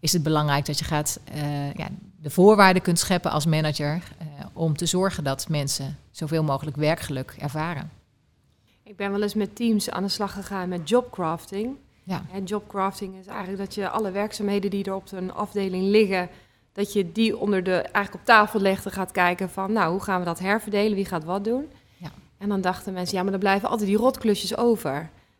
is 0.00 0.12
het 0.12 0.22
belangrijk 0.22 0.66
dat 0.66 0.78
je 0.78 0.84
gaat, 0.84 1.20
uh, 1.34 1.72
ja, 1.74 1.88
de 2.20 2.30
voorwaarden 2.30 2.82
kunt 2.82 2.98
scheppen 2.98 3.30
als 3.30 3.46
manager 3.46 3.94
uh, 3.94 4.44
om 4.52 4.76
te 4.76 4.86
zorgen 4.86 5.24
dat 5.24 5.48
mensen 5.48 5.98
zoveel 6.10 6.42
mogelijk 6.42 6.76
werkgeluk 6.76 7.34
ervaren. 7.38 7.90
Ik 8.82 8.96
ben 8.96 9.10
wel 9.10 9.22
eens 9.22 9.34
met 9.34 9.56
teams 9.56 9.90
aan 9.90 10.02
de 10.02 10.08
slag 10.08 10.32
gegaan 10.32 10.68
met 10.68 10.88
jobcrafting. 10.88 11.76
Ja. 12.02 12.22
En 12.32 12.44
jobcrafting 12.44 13.18
is 13.18 13.26
eigenlijk 13.26 13.58
dat 13.58 13.74
je 13.74 13.88
alle 13.88 14.10
werkzaamheden 14.10 14.70
die 14.70 14.84
er 14.84 14.94
op 14.94 15.12
een 15.12 15.32
afdeling 15.32 15.84
liggen, 15.84 16.28
dat 16.74 16.92
je 16.92 17.12
die 17.12 17.36
onder 17.36 17.62
de, 17.62 17.72
eigenlijk 17.72 18.14
op 18.14 18.24
tafel 18.24 18.60
legt 18.60 18.84
en 18.84 18.92
gaat 18.92 19.12
kijken 19.12 19.50
van, 19.50 19.72
nou, 19.72 19.90
hoe 19.92 20.02
gaan 20.02 20.18
we 20.18 20.24
dat 20.24 20.38
herverdelen, 20.38 20.94
wie 20.94 21.04
gaat 21.04 21.24
wat 21.24 21.44
doen. 21.44 21.68
Ja. 21.96 22.10
En 22.38 22.48
dan 22.48 22.60
dachten 22.60 22.92
mensen, 22.92 23.16
ja, 23.16 23.22
maar 23.22 23.32
dan 23.32 23.40
blijven 23.40 23.68
altijd 23.68 23.88
die 23.88 23.98
rotklusjes 23.98 24.56
over. 24.56 24.94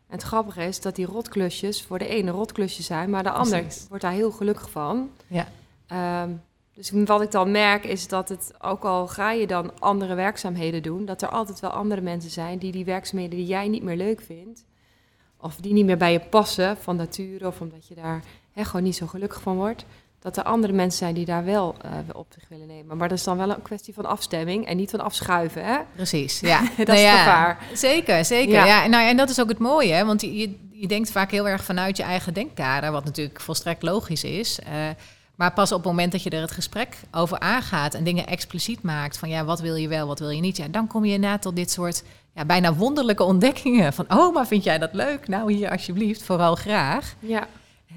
En 0.07 0.15
het 0.17 0.21
grappige 0.21 0.63
is 0.63 0.81
dat 0.81 0.95
die 0.95 1.05
rotklusjes 1.05 1.83
voor 1.83 1.99
de 1.99 2.07
ene 2.07 2.31
rotklusjes 2.31 2.85
zijn, 2.85 3.09
maar 3.09 3.23
de 3.23 3.31
ander 3.31 3.65
wordt 3.89 4.03
daar 4.03 4.11
heel 4.11 4.31
gelukkig 4.31 4.69
van. 4.69 5.09
Ja. 5.27 5.47
Ehm, 5.87 6.31
dus 6.73 6.91
wat 6.91 7.21
ik 7.21 7.31
dan 7.31 7.51
merk 7.51 7.83
is 7.83 8.07
dat 8.07 8.29
het, 8.29 8.53
ook 8.61 8.83
al 8.83 9.07
ga 9.07 9.31
je 9.31 9.47
dan 9.47 9.79
andere 9.79 10.15
werkzaamheden 10.15 10.83
doen, 10.83 11.05
dat 11.05 11.21
er 11.21 11.29
altijd 11.29 11.59
wel 11.59 11.69
andere 11.69 12.01
mensen 12.01 12.31
zijn 12.31 12.57
die 12.57 12.71
die 12.71 12.85
werkzaamheden 12.85 13.37
die 13.37 13.47
jij 13.47 13.67
niet 13.67 13.83
meer 13.83 13.97
leuk 13.97 14.21
vindt, 14.21 14.65
of 15.37 15.55
die 15.55 15.73
niet 15.73 15.85
meer 15.85 15.97
bij 15.97 16.11
je 16.11 16.19
passen 16.19 16.77
van 16.77 16.95
nature, 16.95 17.47
of 17.47 17.61
omdat 17.61 17.87
je 17.87 17.95
daar 17.95 18.23
hè, 18.51 18.65
gewoon 18.65 18.83
niet 18.83 18.95
zo 18.95 19.07
gelukkig 19.07 19.41
van 19.41 19.55
wordt, 19.55 19.85
dat 20.25 20.37
er 20.37 20.43
andere 20.43 20.73
mensen 20.73 20.97
zijn 20.99 21.13
die 21.13 21.25
daar 21.25 21.45
wel 21.45 21.75
uh, 21.85 21.91
op 22.13 22.27
zich 22.29 22.43
willen 22.49 22.67
nemen. 22.67 22.97
Maar 22.97 23.09
dat 23.09 23.17
is 23.17 23.23
dan 23.23 23.37
wel 23.37 23.49
een 23.49 23.61
kwestie 23.61 23.93
van 23.93 24.05
afstemming 24.05 24.65
en 24.65 24.77
niet 24.77 24.89
van 24.89 24.99
afschuiven, 24.99 25.65
hè? 25.65 25.77
Precies, 25.95 26.39
ja. 26.53 26.59
dat 26.77 26.87
nou 26.87 26.99
is 26.99 27.03
ja, 27.03 27.17
gevaar. 27.17 27.57
Zeker, 27.73 28.25
zeker. 28.25 28.65
Ja. 28.65 28.83
En, 28.83 28.89
nou, 28.89 29.07
en 29.07 29.17
dat 29.17 29.29
is 29.29 29.41
ook 29.41 29.49
het 29.49 29.59
mooie, 29.59 29.93
hè? 29.93 30.05
want 30.05 30.21
je, 30.21 30.57
je 30.71 30.87
denkt 30.87 31.11
vaak 31.11 31.31
heel 31.31 31.47
erg 31.47 31.63
vanuit 31.63 31.97
je 31.97 32.03
eigen 32.03 32.33
denkkader, 32.33 32.91
wat 32.91 33.03
natuurlijk 33.03 33.41
volstrekt 33.41 33.83
logisch 33.83 34.23
is. 34.23 34.59
Uh, 34.59 34.73
maar 35.35 35.53
pas 35.53 35.71
op 35.71 35.77
het 35.77 35.87
moment 35.87 36.11
dat 36.11 36.23
je 36.23 36.29
er 36.29 36.41
het 36.41 36.51
gesprek 36.51 36.97
over 37.11 37.39
aangaat 37.39 37.93
en 37.93 38.03
dingen 38.03 38.27
expliciet 38.27 38.81
maakt 38.81 39.17
van 39.17 39.29
ja, 39.29 39.45
wat 39.45 39.59
wil 39.59 39.75
je 39.75 39.87
wel, 39.87 40.07
wat 40.07 40.19
wil 40.19 40.29
je 40.29 40.41
niet, 40.41 40.57
ja, 40.57 40.67
dan 40.67 40.87
kom 40.87 41.05
je 41.05 41.17
na 41.17 41.37
tot 41.37 41.55
dit 41.55 41.71
soort 41.71 42.03
ja, 42.35 42.45
bijna 42.45 42.73
wonderlijke 42.73 43.23
ontdekkingen 43.23 43.93
van 43.93 44.05
oh, 44.09 44.33
maar 44.33 44.47
vind 44.47 44.63
jij 44.63 44.77
dat 44.77 44.93
leuk? 44.93 45.27
Nou, 45.27 45.53
hier 45.53 45.69
alsjeblieft, 45.69 46.23
vooral 46.23 46.55
graag. 46.55 47.15
Ja. 47.19 47.47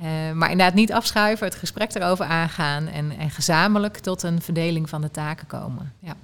Uh, 0.03 0.33
maar 0.33 0.51
inderdaad 0.51 0.75
niet 0.75 0.93
afschuiven, 0.93 1.47
het 1.47 1.55
gesprek 1.55 1.95
erover 1.95 2.25
aangaan 2.25 2.87
en, 2.87 3.19
en 3.19 3.31
gezamenlijk 3.31 3.99
tot 3.99 4.23
een 4.23 4.43
verdeling 4.43 4.89
van 4.89 5.01
de 5.01 5.11
taken 5.11 5.47
komen. 5.47 5.95
Ja. 5.99 6.17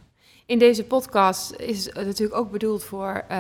In 0.46 0.58
deze 0.58 0.84
podcast 0.84 1.52
is 1.52 1.84
het 1.84 2.06
natuurlijk 2.06 2.38
ook 2.38 2.50
bedoeld 2.50 2.84
voor, 2.84 3.24
uh, 3.30 3.36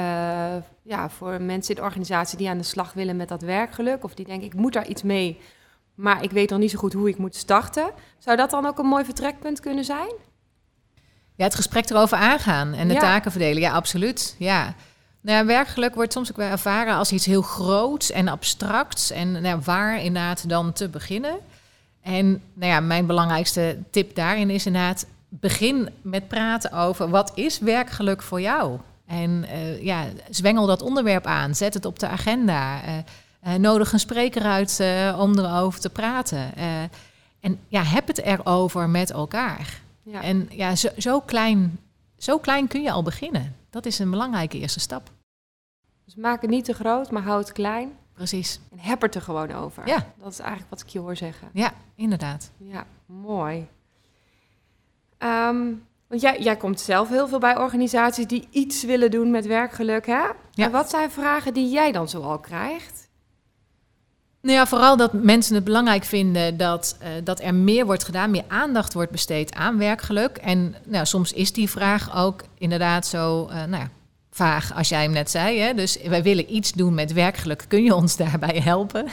ja, 0.82 1.10
voor 1.10 1.42
mensen 1.42 1.74
in 1.74 1.80
de 1.80 1.86
organisatie 1.86 2.38
die 2.38 2.48
aan 2.48 2.58
de 2.58 2.64
slag 2.64 2.92
willen 2.92 3.16
met 3.16 3.28
dat 3.28 3.42
werkgeluk. 3.42 4.04
Of 4.04 4.14
die 4.14 4.26
denken, 4.26 4.46
ik 4.46 4.54
moet 4.54 4.72
daar 4.72 4.86
iets 4.86 5.02
mee 5.02 5.38
maar 5.94 6.22
ik 6.22 6.30
weet 6.30 6.50
nog 6.50 6.58
niet 6.58 6.70
zo 6.70 6.78
goed 6.78 6.92
hoe 6.92 7.08
ik 7.08 7.18
moet 7.18 7.36
starten. 7.36 7.90
Zou 8.18 8.36
dat 8.36 8.50
dan 8.50 8.66
ook 8.66 8.78
een 8.78 8.86
mooi 8.86 9.04
vertrekpunt 9.04 9.60
kunnen 9.60 9.84
zijn? 9.84 10.12
Ja, 11.36 11.44
het 11.44 11.54
gesprek 11.54 11.90
erover 11.90 12.16
aangaan 12.16 12.72
en 12.72 12.88
de 12.88 12.94
taken 12.94 13.30
verdelen. 13.30 13.62
Ja, 13.62 13.72
absoluut. 13.72 14.36
Ja. 14.38 14.74
Nou 15.24 15.38
ja, 15.38 15.44
werkgeluk 15.44 15.94
wordt 15.94 16.12
soms 16.12 16.30
ook 16.30 16.36
wel 16.36 16.50
ervaren 16.50 16.94
als 16.94 17.12
iets 17.12 17.26
heel 17.26 17.42
groots 17.42 18.10
en 18.10 18.28
abstracts. 18.28 19.10
En 19.10 19.42
nou, 19.42 19.60
waar 19.64 20.02
inderdaad 20.02 20.48
dan 20.48 20.72
te 20.72 20.88
beginnen. 20.88 21.36
En 22.02 22.42
nou 22.54 22.72
ja, 22.72 22.80
mijn 22.80 23.06
belangrijkste 23.06 23.78
tip 23.90 24.14
daarin 24.14 24.50
is 24.50 24.66
inderdaad... 24.66 25.06
begin 25.28 25.88
met 26.02 26.28
praten 26.28 26.72
over 26.72 27.08
wat 27.08 27.32
is 27.34 27.58
werkgeluk 27.58 28.22
voor 28.22 28.40
jou? 28.40 28.78
En 29.06 29.44
uh, 29.44 29.82
ja, 29.82 30.04
zwengel 30.30 30.66
dat 30.66 30.82
onderwerp 30.82 31.26
aan. 31.26 31.54
Zet 31.54 31.74
het 31.74 31.84
op 31.84 31.98
de 31.98 32.08
agenda. 32.08 32.84
Uh, 32.84 32.92
uh, 33.46 33.54
nodig 33.54 33.92
een 33.92 34.00
spreker 34.00 34.42
uit 34.42 34.80
om 35.18 35.38
erover 35.38 35.80
te 35.80 35.90
praten. 35.90 36.54
En 37.40 37.58
ja, 37.68 37.82
heb 37.82 38.06
het 38.06 38.22
erover 38.22 38.88
met 38.88 39.10
elkaar. 39.10 39.80
Ja. 40.02 40.22
En 40.22 40.48
ja, 40.50 40.76
zo, 40.76 40.88
zo, 40.98 41.20
klein, 41.20 41.78
zo 42.18 42.38
klein 42.38 42.66
kun 42.66 42.82
je 42.82 42.90
al 42.90 43.02
beginnen. 43.02 43.54
Dat 43.70 43.86
is 43.86 43.98
een 43.98 44.10
belangrijke 44.10 44.58
eerste 44.58 44.80
stap. 44.80 45.10
Dus 46.04 46.14
maak 46.14 46.40
het 46.40 46.50
niet 46.50 46.64
te 46.64 46.74
groot, 46.74 47.10
maar 47.10 47.22
hou 47.22 47.38
het 47.38 47.52
klein. 47.52 47.92
Precies. 48.14 48.60
En 48.70 48.78
heb 48.78 49.00
het 49.00 49.14
er 49.14 49.22
gewoon 49.22 49.52
over. 49.52 49.86
Ja. 49.86 50.06
Dat 50.22 50.32
is 50.32 50.38
eigenlijk 50.38 50.70
wat 50.70 50.80
ik 50.80 50.88
je 50.88 50.98
hoor 50.98 51.16
zeggen. 51.16 51.48
Ja, 51.52 51.72
inderdaad. 51.94 52.50
Ja, 52.56 52.86
mooi. 53.06 53.68
Um, 55.18 55.86
want 56.06 56.20
jij, 56.20 56.40
jij 56.40 56.56
komt 56.56 56.80
zelf 56.80 57.08
heel 57.08 57.28
veel 57.28 57.38
bij 57.38 57.58
organisaties 57.58 58.26
die 58.26 58.48
iets 58.50 58.84
willen 58.84 59.10
doen 59.10 59.30
met 59.30 59.46
werkgeluk, 59.46 60.06
hè? 60.06 60.22
Ja. 60.50 60.64
En 60.64 60.70
wat 60.70 60.90
zijn 60.90 61.10
vragen 61.10 61.54
die 61.54 61.68
jij 61.68 61.92
dan 61.92 62.08
zoal 62.08 62.38
krijgt? 62.38 63.08
Nou 64.40 64.56
ja, 64.56 64.66
vooral 64.66 64.96
dat 64.96 65.12
mensen 65.12 65.54
het 65.54 65.64
belangrijk 65.64 66.04
vinden 66.04 66.56
dat, 66.56 66.96
uh, 67.02 67.08
dat 67.24 67.40
er 67.40 67.54
meer 67.54 67.86
wordt 67.86 68.04
gedaan, 68.04 68.30
meer 68.30 68.44
aandacht 68.48 68.94
wordt 68.94 69.10
besteed 69.10 69.54
aan 69.54 69.78
werkgeluk. 69.78 70.36
En 70.36 70.74
nou, 70.84 71.06
soms 71.06 71.32
is 71.32 71.52
die 71.52 71.70
vraag 71.70 72.16
ook 72.16 72.42
inderdaad 72.58 73.06
zo 73.06 73.48
uh, 73.48 73.54
nou 73.54 73.76
ja, 73.76 73.88
vaag 74.34 74.74
als 74.74 74.88
jij 74.88 75.02
hem 75.02 75.12
net 75.12 75.30
zei. 75.30 75.60
Hè? 75.60 75.74
Dus 75.74 75.98
wij 76.02 76.22
willen 76.22 76.54
iets 76.54 76.72
doen 76.72 76.94
met 76.94 77.12
werkgeluk. 77.12 77.64
Kun 77.68 77.84
je 77.84 77.94
ons 77.94 78.16
daarbij 78.16 78.60
helpen? 78.64 79.06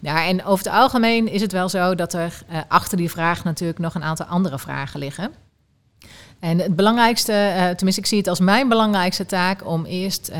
ja, 0.00 0.24
en 0.28 0.44
over 0.44 0.64
het 0.64 0.74
algemeen 0.74 1.28
is 1.28 1.40
het 1.40 1.52
wel 1.52 1.68
zo 1.68 1.94
dat 1.94 2.12
er 2.12 2.42
uh, 2.50 2.58
achter 2.68 2.96
die 2.96 3.10
vraag 3.10 3.44
natuurlijk 3.44 3.78
nog 3.78 3.94
een 3.94 4.02
aantal 4.02 4.26
andere 4.26 4.58
vragen 4.58 5.00
liggen. 5.00 5.30
En 6.40 6.58
het 6.58 6.76
belangrijkste, 6.76 7.32
uh, 7.32 7.68
tenminste 7.68 8.00
ik 8.00 8.06
zie 8.06 8.18
het 8.18 8.28
als 8.28 8.40
mijn 8.40 8.68
belangrijkste 8.68 9.26
taak 9.26 9.66
om 9.66 9.84
eerst 9.84 10.30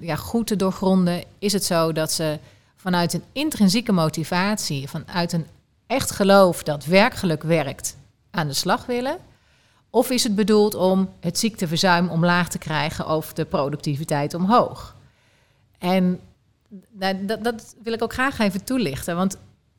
ja, 0.00 0.16
goed 0.16 0.46
te 0.46 0.56
doorgronden. 0.56 1.22
Is 1.38 1.52
het 1.52 1.64
zo 1.64 1.92
dat 1.92 2.12
ze 2.12 2.38
vanuit 2.76 3.12
een 3.12 3.22
intrinsieke 3.32 3.92
motivatie, 3.92 4.88
vanuit 4.88 5.32
een 5.32 5.46
echt 5.86 6.10
geloof 6.10 6.62
dat 6.62 6.84
werkgeluk 6.84 7.42
werkt, 7.42 7.96
aan 8.30 8.46
de 8.46 8.54
slag 8.54 8.86
willen? 8.86 9.16
Of 9.90 10.10
is 10.10 10.22
het 10.22 10.34
bedoeld 10.34 10.74
om 10.74 11.08
het 11.20 11.38
ziekteverzuim 11.38 12.08
omlaag 12.08 12.48
te 12.48 12.58
krijgen 12.58 13.08
of 13.08 13.32
de 13.32 13.44
productiviteit 13.44 14.34
omhoog? 14.34 14.96
En 15.78 16.20
nou, 16.90 17.26
dat, 17.26 17.74
wil 17.82 17.92
ik 17.92 18.02
ook 18.02 18.12
graag 18.12 18.38
even 18.38 18.64
toelichten. 18.64 19.16
Want 19.16 19.34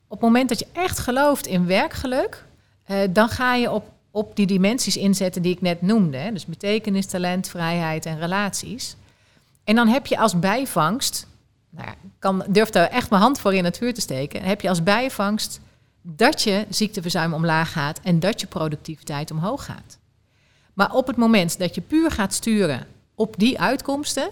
op 0.08 0.12
het 0.12 0.22
moment 0.22 0.50
dat 0.50 0.60
je 0.60 0.68
echt 0.74 1.00
gelooft 1.00 1.48
in 1.48 1.66
werkgeluk, 1.66 2.46
eh, 2.84 2.98
dan 3.10 3.30
ga 3.30 3.56
je 3.56 3.72
op, 3.72 3.90
op 4.12 4.36
die 4.36 4.48
dimensies 4.48 4.98
inzetten 4.98 5.42
die 5.42 5.54
ik 5.54 5.62
net 5.62 5.82
noemde. 5.82 6.18
Hè? 6.18 6.32
Dus 6.32 6.46
betekenis, 6.46 7.06
talent, 7.06 7.48
vrijheid 7.48 8.06
en 8.06 8.20
relaties. 8.20 8.96
En 9.64 9.76
dan 9.76 9.88
heb 9.88 10.08
je 10.08 10.18
als 10.18 10.40
bijvangst 10.40 11.28
nou 11.70 11.90
kan, 12.20 12.44
durf 12.48 12.70
daar 12.70 12.88
echt 12.88 13.10
mijn 13.10 13.22
hand 13.22 13.40
voor 13.40 13.54
in 13.54 13.66
het 13.66 13.78
vuur 13.78 13.94
te 13.94 14.02
steken. 14.02 14.44
heb 14.44 14.62
je 14.62 14.70
als 14.70 14.84
bijvangst 14.84 15.60
dat 16.02 16.42
je 16.42 16.66
ziekteverzuim 16.70 17.34
omlaag 17.34 17.72
gaat 17.72 18.00
en 18.04 18.20
dat 18.20 18.42
je 18.42 18.48
productiviteit 18.48 19.32
omhoog 19.32 19.66
gaat. 19.66 19.98
Maar 20.82 20.94
op 20.94 21.08
het 21.08 21.16
moment 21.16 21.60
dat 21.60 21.76
je 21.76 21.82
puur 21.82 22.12
gaat 22.12 22.34
sturen 22.34 22.88
op 23.16 23.36
die 23.38 23.60
uitkomsten, 23.60 24.30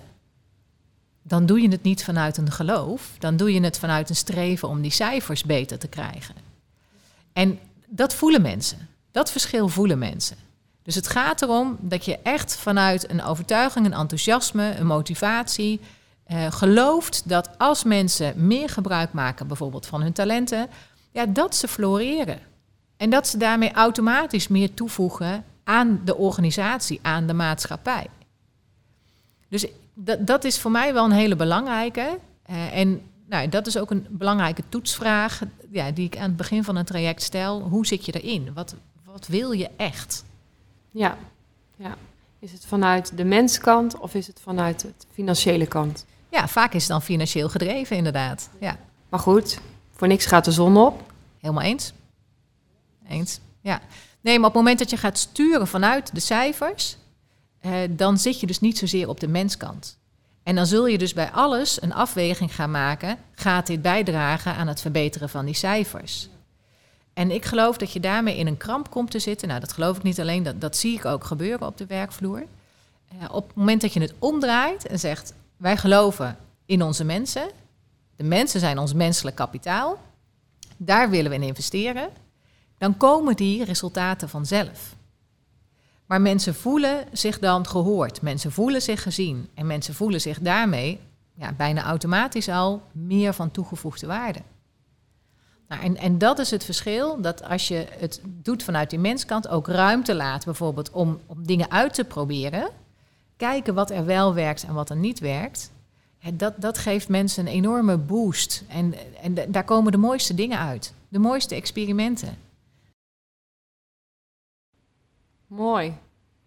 dan 1.21 1.45
doe 1.45 1.61
je 1.61 1.69
het 1.69 1.83
niet 1.83 2.03
vanuit 2.03 2.37
een 2.37 2.51
geloof, 2.51 3.11
dan 3.19 3.37
doe 3.37 3.53
je 3.53 3.61
het 3.61 3.79
vanuit 3.79 4.09
een 4.09 4.15
streven 4.15 4.67
om 4.67 4.81
die 4.81 4.91
cijfers 4.91 5.43
beter 5.43 5.79
te 5.79 5.87
krijgen. 5.87 6.35
En 7.33 7.59
dat 7.87 8.13
voelen 8.13 8.41
mensen. 8.41 8.87
Dat 9.11 9.31
verschil 9.31 9.67
voelen 9.67 9.99
mensen. 9.99 10.37
Dus 10.83 10.95
het 10.95 11.07
gaat 11.07 11.41
erom 11.41 11.77
dat 11.79 12.05
je 12.05 12.19
echt 12.23 12.55
vanuit 12.55 13.09
een 13.09 13.23
overtuiging, 13.23 13.85
een 13.85 13.93
enthousiasme, 13.93 14.75
een 14.75 14.87
motivatie, 14.87 15.79
uh, 16.27 16.51
gelooft 16.51 17.29
dat 17.29 17.49
als 17.57 17.83
mensen 17.83 18.47
meer 18.47 18.69
gebruik 18.69 19.13
maken, 19.13 19.47
bijvoorbeeld 19.47 19.85
van 19.85 20.01
hun 20.01 20.13
talenten, 20.13 20.69
ja, 21.11 21.25
dat 21.25 21.55
ze 21.55 21.67
floreren. 21.67 22.39
En 22.97 23.09
dat 23.09 23.27
ze 23.27 23.37
daarmee 23.37 23.71
automatisch 23.71 24.47
meer 24.47 24.73
toevoegen 24.73 25.43
aan 25.69 26.01
de 26.05 26.15
organisatie, 26.15 26.99
aan 27.01 27.27
de 27.27 27.33
maatschappij. 27.33 28.07
Dus 29.47 29.65
dat, 29.93 30.27
dat 30.27 30.43
is 30.43 30.59
voor 30.59 30.71
mij 30.71 30.93
wel 30.93 31.05
een 31.05 31.11
hele 31.11 31.35
belangrijke. 31.35 32.19
Uh, 32.49 32.77
en 32.77 33.01
nou, 33.25 33.49
dat 33.49 33.67
is 33.67 33.77
ook 33.77 33.91
een 33.91 34.07
belangrijke 34.09 34.63
toetsvraag 34.69 35.41
ja, 35.71 35.91
die 35.91 36.05
ik 36.05 36.17
aan 36.17 36.23
het 36.23 36.35
begin 36.35 36.63
van 36.63 36.75
een 36.75 36.85
traject 36.85 37.21
stel. 37.21 37.61
Hoe 37.61 37.85
zit 37.85 38.05
je 38.05 38.21
erin? 38.21 38.53
Wat, 38.53 38.75
wat 39.03 39.27
wil 39.27 39.51
je 39.51 39.69
echt? 39.77 40.25
Ja, 40.91 41.17
ja. 41.75 41.95
Is 42.39 42.51
het 42.51 42.65
vanuit 42.65 43.17
de 43.17 43.23
menskant 43.23 43.97
of 43.99 44.13
is 44.13 44.27
het 44.27 44.39
vanuit 44.39 44.81
de 44.81 44.93
financiële 45.11 45.67
kant? 45.67 46.05
Ja, 46.29 46.47
vaak 46.47 46.73
is 46.73 46.81
het 46.81 46.91
dan 46.91 47.01
financieel 47.01 47.49
gedreven, 47.49 47.97
inderdaad. 47.97 48.49
Ja. 48.59 48.77
Maar 49.09 49.19
goed, 49.19 49.59
voor 49.91 50.07
niks 50.07 50.25
gaat 50.25 50.45
de 50.45 50.51
zon 50.51 50.77
op. 50.77 51.11
Helemaal 51.39 51.63
eens. 51.63 51.93
Eens, 53.07 53.39
ja. 53.61 53.81
Nee, 54.21 54.39
maar 54.39 54.47
op 54.47 54.53
het 54.53 54.63
moment 54.63 54.79
dat 54.79 54.89
je 54.89 54.97
gaat 54.97 55.17
sturen 55.17 55.67
vanuit 55.67 56.13
de 56.13 56.19
cijfers, 56.19 56.97
eh, 57.59 57.71
dan 57.89 58.17
zit 58.17 58.39
je 58.39 58.47
dus 58.47 58.59
niet 58.59 58.77
zozeer 58.77 59.09
op 59.09 59.19
de 59.19 59.27
menskant. 59.27 59.97
En 60.43 60.55
dan 60.55 60.65
zul 60.65 60.87
je 60.87 60.97
dus 60.97 61.13
bij 61.13 61.31
alles 61.31 61.81
een 61.81 61.93
afweging 61.93 62.55
gaan 62.55 62.71
maken. 62.71 63.17
Gaat 63.31 63.67
dit 63.67 63.81
bijdragen 63.81 64.55
aan 64.55 64.67
het 64.67 64.81
verbeteren 64.81 65.29
van 65.29 65.45
die 65.45 65.55
cijfers? 65.55 66.29
En 67.13 67.31
ik 67.31 67.45
geloof 67.45 67.77
dat 67.77 67.91
je 67.91 67.99
daarmee 67.99 68.37
in 68.37 68.47
een 68.47 68.57
kramp 68.57 68.89
komt 68.89 69.11
te 69.11 69.19
zitten. 69.19 69.47
Nou, 69.47 69.59
dat 69.59 69.73
geloof 69.73 69.97
ik 69.97 70.03
niet 70.03 70.19
alleen, 70.19 70.43
dat, 70.43 70.61
dat 70.61 70.77
zie 70.77 70.97
ik 70.97 71.05
ook 71.05 71.23
gebeuren 71.23 71.67
op 71.67 71.77
de 71.77 71.85
werkvloer. 71.85 72.43
Uh, 73.13 73.23
op 73.31 73.47
het 73.47 73.55
moment 73.55 73.81
dat 73.81 73.93
je 73.93 74.01
het 74.01 74.13
omdraait 74.19 74.87
en 74.87 74.99
zegt: 74.99 75.33
wij 75.57 75.77
geloven 75.77 76.37
in 76.65 76.83
onze 76.83 77.03
mensen. 77.03 77.49
De 78.15 78.23
mensen 78.23 78.59
zijn 78.59 78.77
ons 78.77 78.93
menselijk 78.93 79.35
kapitaal. 79.35 80.01
Daar 80.77 81.09
willen 81.09 81.29
we 81.29 81.37
in 81.37 81.43
investeren. 81.43 82.09
Dan 82.79 82.97
komen 82.97 83.35
die 83.35 83.63
resultaten 83.63 84.29
vanzelf. 84.29 84.95
Maar 86.05 86.21
mensen 86.21 86.55
voelen 86.55 87.05
zich 87.11 87.39
dan 87.39 87.67
gehoord. 87.67 88.21
Mensen 88.21 88.51
voelen 88.51 88.81
zich 88.81 89.03
gezien. 89.03 89.49
En 89.53 89.67
mensen 89.67 89.93
voelen 89.93 90.21
zich 90.21 90.39
daarmee 90.39 90.99
ja, 91.33 91.51
bijna 91.51 91.83
automatisch 91.83 92.49
al 92.49 92.81
meer 92.91 93.33
van 93.33 93.51
toegevoegde 93.51 94.07
waarde. 94.07 94.39
Nou, 95.67 95.81
en, 95.81 95.97
en 95.97 96.17
dat 96.17 96.39
is 96.39 96.51
het 96.51 96.63
verschil, 96.63 97.21
dat 97.21 97.43
als 97.43 97.67
je 97.67 97.85
het 97.97 98.21
doet 98.25 98.63
vanuit 98.63 98.89
die 98.89 98.99
menskant, 98.99 99.47
ook 99.47 99.67
ruimte 99.67 100.15
laat 100.15 100.45
bijvoorbeeld 100.45 100.91
om, 100.91 101.19
om 101.25 101.45
dingen 101.45 101.71
uit 101.71 101.93
te 101.93 102.03
proberen. 102.03 102.69
Kijken 103.37 103.73
wat 103.73 103.91
er 103.91 104.05
wel 104.05 104.33
werkt 104.33 104.63
en 104.63 104.73
wat 104.73 104.89
er 104.89 104.95
niet 104.95 105.19
werkt. 105.19 105.71
dat, 106.33 106.53
dat 106.57 106.77
geeft 106.77 107.09
mensen 107.09 107.47
een 107.47 107.53
enorme 107.53 107.97
boost. 107.97 108.63
En, 108.67 108.93
en 109.21 109.51
daar 109.51 109.63
komen 109.63 109.91
de 109.91 109.97
mooiste 109.97 110.33
dingen 110.33 110.59
uit. 110.59 110.93
De 111.09 111.19
mooiste 111.19 111.55
experimenten. 111.55 112.37
Mooi, 115.49 115.93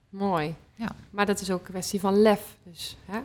mooi. 0.09 0.55
Ja. 0.75 0.89
Maar 1.11 1.27
dat 1.27 1.41
is 1.41 1.51
ook 1.51 1.59
een 1.59 1.73
kwestie 1.73 2.01
van 2.01 2.23
lef. 2.23 2.57
Dus, 2.63 2.97
hè? 3.05 3.21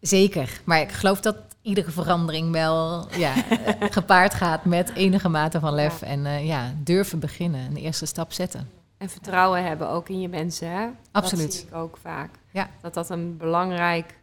Zeker, 0.00 0.60
maar 0.64 0.80
ik 0.80 0.90
geloof 0.90 1.20
dat 1.20 1.36
iedere 1.62 1.90
verandering 1.90 2.50
wel 2.50 3.06
ja, 3.16 3.34
gepaard 3.98 4.34
gaat 4.34 4.64
met 4.64 4.94
enige 4.94 5.28
mate 5.28 5.60
van 5.60 5.74
lef. 5.74 6.02
En 6.02 6.24
uh, 6.24 6.46
ja, 6.46 6.74
durven 6.76 7.18
beginnen, 7.18 7.60
een 7.60 7.76
eerste 7.76 8.06
stap 8.06 8.32
zetten. 8.32 8.70
En 8.96 9.08
vertrouwen 9.08 9.64
hebben 9.64 9.88
ook 9.88 10.08
in 10.08 10.20
je 10.20 10.28
mensen, 10.28 10.70
hè? 10.70 10.88
Absoluut. 11.12 11.44
Dat 11.44 11.54
zie 11.54 11.66
ik 11.66 11.74
ook 11.74 11.96
vaak. 11.96 12.30
Ja. 12.50 12.70
Dat 12.80 12.94
dat 12.94 13.10
een 13.10 13.36
belangrijk, 13.36 14.18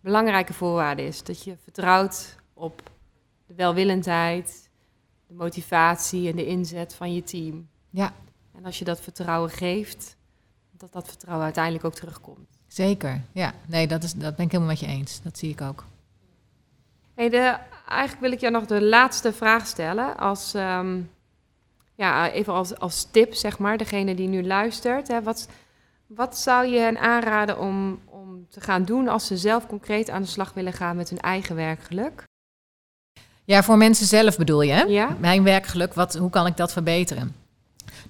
belangrijke 0.00 0.52
voorwaarde 0.52 1.02
is. 1.02 1.22
Dat 1.22 1.44
je 1.44 1.56
vertrouwt 1.62 2.36
op 2.54 2.82
de 3.46 3.54
welwillendheid, 3.54 4.70
de 5.26 5.34
motivatie 5.34 6.30
en 6.30 6.36
de 6.36 6.46
inzet 6.46 6.94
van 6.94 7.14
je 7.14 7.22
team. 7.22 7.68
Ja. 7.90 8.12
En 8.56 8.64
als 8.64 8.78
je 8.78 8.84
dat 8.84 9.00
vertrouwen 9.00 9.50
geeft, 9.50 10.16
dat 10.70 10.92
dat 10.92 11.08
vertrouwen 11.08 11.44
uiteindelijk 11.44 11.84
ook 11.84 11.94
terugkomt. 11.94 12.48
Zeker, 12.66 13.22
ja. 13.32 13.52
Nee, 13.66 13.86
dat, 13.86 14.02
is, 14.02 14.12
dat 14.12 14.36
ben 14.36 14.44
ik 14.44 14.52
helemaal 14.52 14.72
met 14.72 14.80
je 14.80 14.86
eens. 14.86 15.22
Dat 15.22 15.38
zie 15.38 15.50
ik 15.50 15.60
ook. 15.60 15.84
Hey, 17.14 17.28
de, 17.28 17.56
eigenlijk 17.88 18.20
wil 18.20 18.32
ik 18.32 18.40
jou 18.40 18.52
nog 18.52 18.66
de 18.66 18.82
laatste 18.82 19.32
vraag 19.32 19.66
stellen. 19.66 20.16
Als, 20.16 20.54
ehm, 20.54 21.00
ja, 21.94 22.30
even 22.30 22.52
als, 22.52 22.78
als 22.78 23.04
tip, 23.10 23.34
zeg 23.34 23.58
maar, 23.58 23.78
degene 23.78 24.14
die 24.14 24.28
nu 24.28 24.46
luistert. 24.46 25.08
Hè, 25.08 25.22
wat, 25.22 25.48
wat 26.06 26.38
zou 26.38 26.66
je 26.66 26.78
hen 26.78 26.98
aanraden 26.98 27.58
om, 27.58 28.00
om 28.04 28.46
te 28.50 28.60
gaan 28.60 28.84
doen 28.84 29.08
als 29.08 29.26
ze 29.26 29.36
zelf 29.36 29.66
concreet 29.66 30.10
aan 30.10 30.22
de 30.22 30.28
slag 30.28 30.52
willen 30.52 30.72
gaan 30.72 30.96
met 30.96 31.08
hun 31.08 31.20
eigen 31.20 31.56
werkgeluk? 31.56 32.24
Ja, 33.44 33.62
voor 33.62 33.76
mensen 33.76 34.06
zelf 34.06 34.36
bedoel 34.36 34.62
je, 34.62 34.72
hè? 34.72 34.82
Ja. 34.82 35.16
Mijn 35.20 35.42
werkgeluk, 35.42 35.94
wat, 35.94 36.14
hoe 36.14 36.30
kan 36.30 36.46
ik 36.46 36.56
dat 36.56 36.72
verbeteren? 36.72 37.41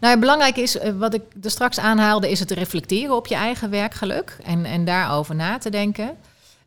Nou, 0.02 0.18
belangrijk 0.18 0.56
is, 0.56 0.78
eh, 0.78 0.92
wat 0.92 1.14
ik 1.14 1.22
er 1.42 1.50
straks 1.50 1.78
aanhaalde, 1.78 2.30
is 2.30 2.40
het 2.40 2.50
reflecteren 2.50 3.16
op 3.16 3.26
je 3.26 3.34
eigen 3.34 3.70
werkgeluk 3.70 4.36
en, 4.44 4.64
en 4.64 4.84
daarover 4.84 5.34
na 5.34 5.58
te 5.58 5.70
denken. 5.70 6.16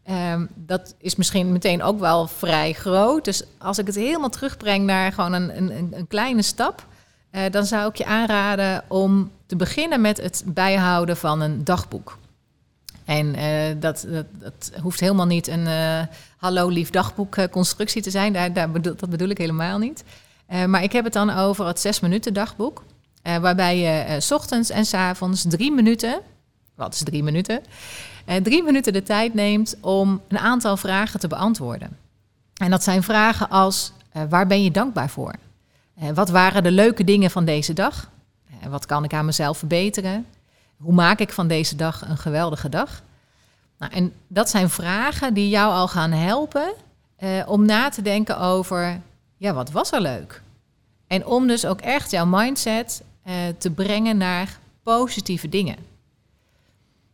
Um, 0.09 0.47
dat 0.53 0.95
is 0.97 1.15
misschien 1.15 1.51
meteen 1.51 1.83
ook 1.83 1.99
wel 1.99 2.27
vrij 2.27 2.73
groot. 2.73 3.25
Dus 3.25 3.43
als 3.57 3.77
ik 3.77 3.85
het 3.85 3.95
helemaal 3.95 4.29
terugbreng 4.29 4.85
naar 4.85 5.11
gewoon 5.11 5.33
een, 5.33 5.57
een, 5.57 5.89
een 5.91 6.07
kleine 6.07 6.41
stap, 6.41 6.85
uh, 7.31 7.41
dan 7.51 7.65
zou 7.65 7.89
ik 7.89 7.95
je 7.95 8.05
aanraden 8.05 8.83
om 8.87 9.31
te 9.45 9.55
beginnen 9.55 10.01
met 10.01 10.21
het 10.21 10.43
bijhouden 10.45 11.17
van 11.17 11.41
een 11.41 11.63
dagboek. 11.63 12.17
En 13.05 13.31
dat, 13.79 14.05
dat, 14.09 14.25
dat, 14.31 14.71
hoeft 14.81 14.99
helemaal 14.99 15.25
niet 15.25 15.47
een 15.47 15.65
uh, 15.65 16.01
hallo 16.37 16.67
lief 16.67 16.89
dagboek 16.89 17.49
constructie 17.51 18.01
te 18.01 18.09
zijn. 18.09 18.33
Daar, 18.33 18.53
daar 18.53 18.71
bedoel, 18.71 18.95
dat 18.95 19.09
bedoel 19.09 19.29
ik 19.29 19.37
helemaal 19.37 19.77
niet. 19.77 20.03
maar 20.67 20.83
ik 20.83 20.91
heb 20.91 21.03
het 21.03 21.13
dan 21.13 21.29
over 21.29 21.67
het 21.67 21.79
zes 21.79 21.99
minuten 21.99 22.33
dagboek. 22.33 22.83
Uh, 23.27 23.37
waarbij 23.37 23.77
je 23.77 24.05
uh, 24.07 24.19
s 24.19 24.31
ochtends 24.31 24.69
en 24.69 24.85
s 24.85 24.93
avonds 24.93 25.45
drie 25.47 25.71
minuten, 25.71 26.21
wat 26.75 26.93
is 26.93 27.03
drie 27.03 27.23
minuten? 27.23 27.63
Uh, 28.25 28.35
drie 28.35 28.63
minuten 28.63 28.93
de 28.93 29.03
tijd 29.03 29.33
neemt 29.33 29.75
om 29.81 30.21
een 30.27 30.39
aantal 30.39 30.77
vragen 30.77 31.19
te 31.19 31.27
beantwoorden. 31.27 31.97
En 32.53 32.71
dat 32.71 32.83
zijn 32.83 33.03
vragen 33.03 33.49
als: 33.49 33.91
waar 34.29 34.47
ben 34.47 34.63
je 34.63 34.71
dankbaar 34.71 35.09
voor? 35.09 35.33
wat 36.13 36.29
waren 36.29 36.63
de 36.63 36.71
leuke 36.71 37.03
dingen 37.03 37.31
van 37.31 37.45
deze 37.45 37.73
dag? 37.73 38.09
wat 38.69 38.85
kan 38.85 39.03
ik 39.03 39.13
aan 39.13 39.25
mezelf 39.25 39.57
verbeteren? 39.57 40.25
Hoe 40.77 40.93
maak 40.93 41.19
ik 41.19 41.33
van 41.33 41.47
deze 41.47 41.75
dag 41.75 42.09
een 42.09 42.17
geweldige 42.17 42.69
dag? 42.69 43.01
Nou, 43.79 43.91
en 43.91 44.13
dat 44.27 44.49
zijn 44.49 44.69
vragen 44.69 45.33
die 45.33 45.49
jou 45.49 45.73
al 45.73 45.87
gaan 45.87 46.11
helpen 46.11 46.73
om 47.45 47.65
na 47.65 47.89
te 47.89 48.01
denken 48.01 48.39
over: 48.39 49.01
ja, 49.37 49.53
wat 49.53 49.71
was 49.71 49.91
er 49.91 50.01
leuk? 50.01 50.41
En 51.07 51.25
om 51.25 51.47
dus 51.47 51.65
ook 51.65 51.81
echt 51.81 52.11
jouw 52.11 52.25
mindset 52.25 53.01
uh, 53.27 53.33
te 53.57 53.71
brengen 53.71 54.17
naar 54.17 54.59
positieve 54.83 55.49
dingen. 55.49 55.75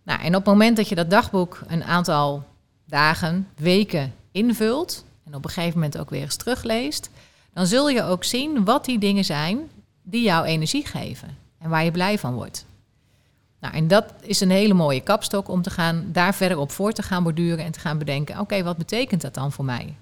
Nou, 0.03 0.21
en 0.21 0.27
op 0.27 0.45
het 0.45 0.53
moment 0.53 0.77
dat 0.77 0.89
je 0.89 0.95
dat 0.95 1.09
dagboek 1.09 1.61
een 1.67 1.83
aantal 1.83 2.43
dagen, 2.85 3.47
weken 3.55 4.13
invult 4.31 5.05
en 5.25 5.35
op 5.35 5.45
een 5.45 5.51
gegeven 5.51 5.73
moment 5.73 5.97
ook 5.97 6.09
weer 6.09 6.21
eens 6.21 6.35
terugleest, 6.35 7.09
dan 7.53 7.65
zul 7.67 7.89
je 7.89 8.03
ook 8.03 8.23
zien 8.23 8.65
wat 8.65 8.85
die 8.85 8.99
dingen 8.99 9.25
zijn 9.25 9.59
die 10.03 10.23
jou 10.23 10.45
energie 10.45 10.85
geven 10.85 11.37
en 11.57 11.69
waar 11.69 11.83
je 11.83 11.91
blij 11.91 12.19
van 12.19 12.33
wordt. 12.33 12.65
Nou, 13.59 13.73
en 13.73 13.87
dat 13.87 14.13
is 14.21 14.41
een 14.41 14.51
hele 14.51 14.73
mooie 14.73 15.01
kapstok 15.01 15.49
om 15.49 15.61
te 15.61 15.69
gaan, 15.69 16.09
daar 16.11 16.35
verder 16.35 16.57
op 16.57 16.71
voor 16.71 16.91
te 16.91 17.03
gaan 17.03 17.23
borduren 17.23 17.65
en 17.65 17.71
te 17.71 17.79
gaan 17.79 17.97
bedenken: 17.97 18.39
oké, 18.39 18.63
wat 18.63 18.77
betekent 18.77 19.21
dat 19.21 19.33
dan 19.33 19.51
voor 19.51 19.65
mij? 19.65 19.95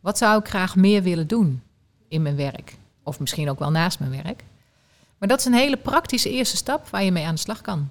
Wat 0.00 0.18
zou 0.18 0.40
ik 0.40 0.48
graag 0.48 0.76
meer 0.76 1.02
willen 1.02 1.26
doen 1.26 1.62
in 2.08 2.22
mijn 2.22 2.36
werk? 2.36 2.76
Of 3.02 3.20
misschien 3.20 3.50
ook 3.50 3.58
wel 3.58 3.70
naast 3.70 3.98
mijn 3.98 4.22
werk. 4.22 4.44
Maar 5.18 5.28
dat 5.28 5.38
is 5.38 5.44
een 5.44 5.54
hele 5.54 5.76
praktische 5.76 6.30
eerste 6.30 6.56
stap 6.56 6.88
waar 6.88 7.02
je 7.02 7.12
mee 7.12 7.26
aan 7.26 7.34
de 7.34 7.40
slag 7.40 7.60
kan. 7.60 7.88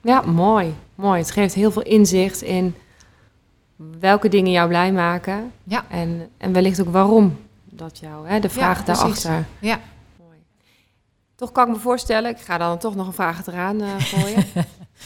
Ja, 0.00 0.20
mooi. 0.20 0.74
Mooi. 0.94 1.20
Het 1.20 1.30
geeft 1.30 1.54
heel 1.54 1.70
veel 1.70 1.82
inzicht 1.82 2.42
in 2.42 2.74
welke 3.76 4.28
dingen 4.28 4.52
jou 4.52 4.68
blij 4.68 4.92
maken. 4.92 5.52
Ja. 5.64 5.84
En, 5.88 6.28
en 6.36 6.52
wellicht 6.52 6.80
ook 6.80 6.92
waarom 6.92 7.38
dat 7.64 7.98
jou, 7.98 8.28
hè, 8.28 8.40
de 8.40 8.48
vraag 8.48 8.84
daarachter. 8.84 9.46
Ja. 9.58 9.80
Mooi. 10.18 10.38
Toch 11.34 11.52
kan 11.52 11.66
ik 11.66 11.74
me 11.74 11.80
voorstellen, 11.80 12.30
ik 12.30 12.40
ga 12.40 12.58
dan 12.58 12.78
toch 12.78 12.94
nog 12.94 13.06
een 13.06 13.12
vraag 13.12 13.46
eraan 13.46 13.82
uh, 13.82 13.88
gooien. 13.98 14.44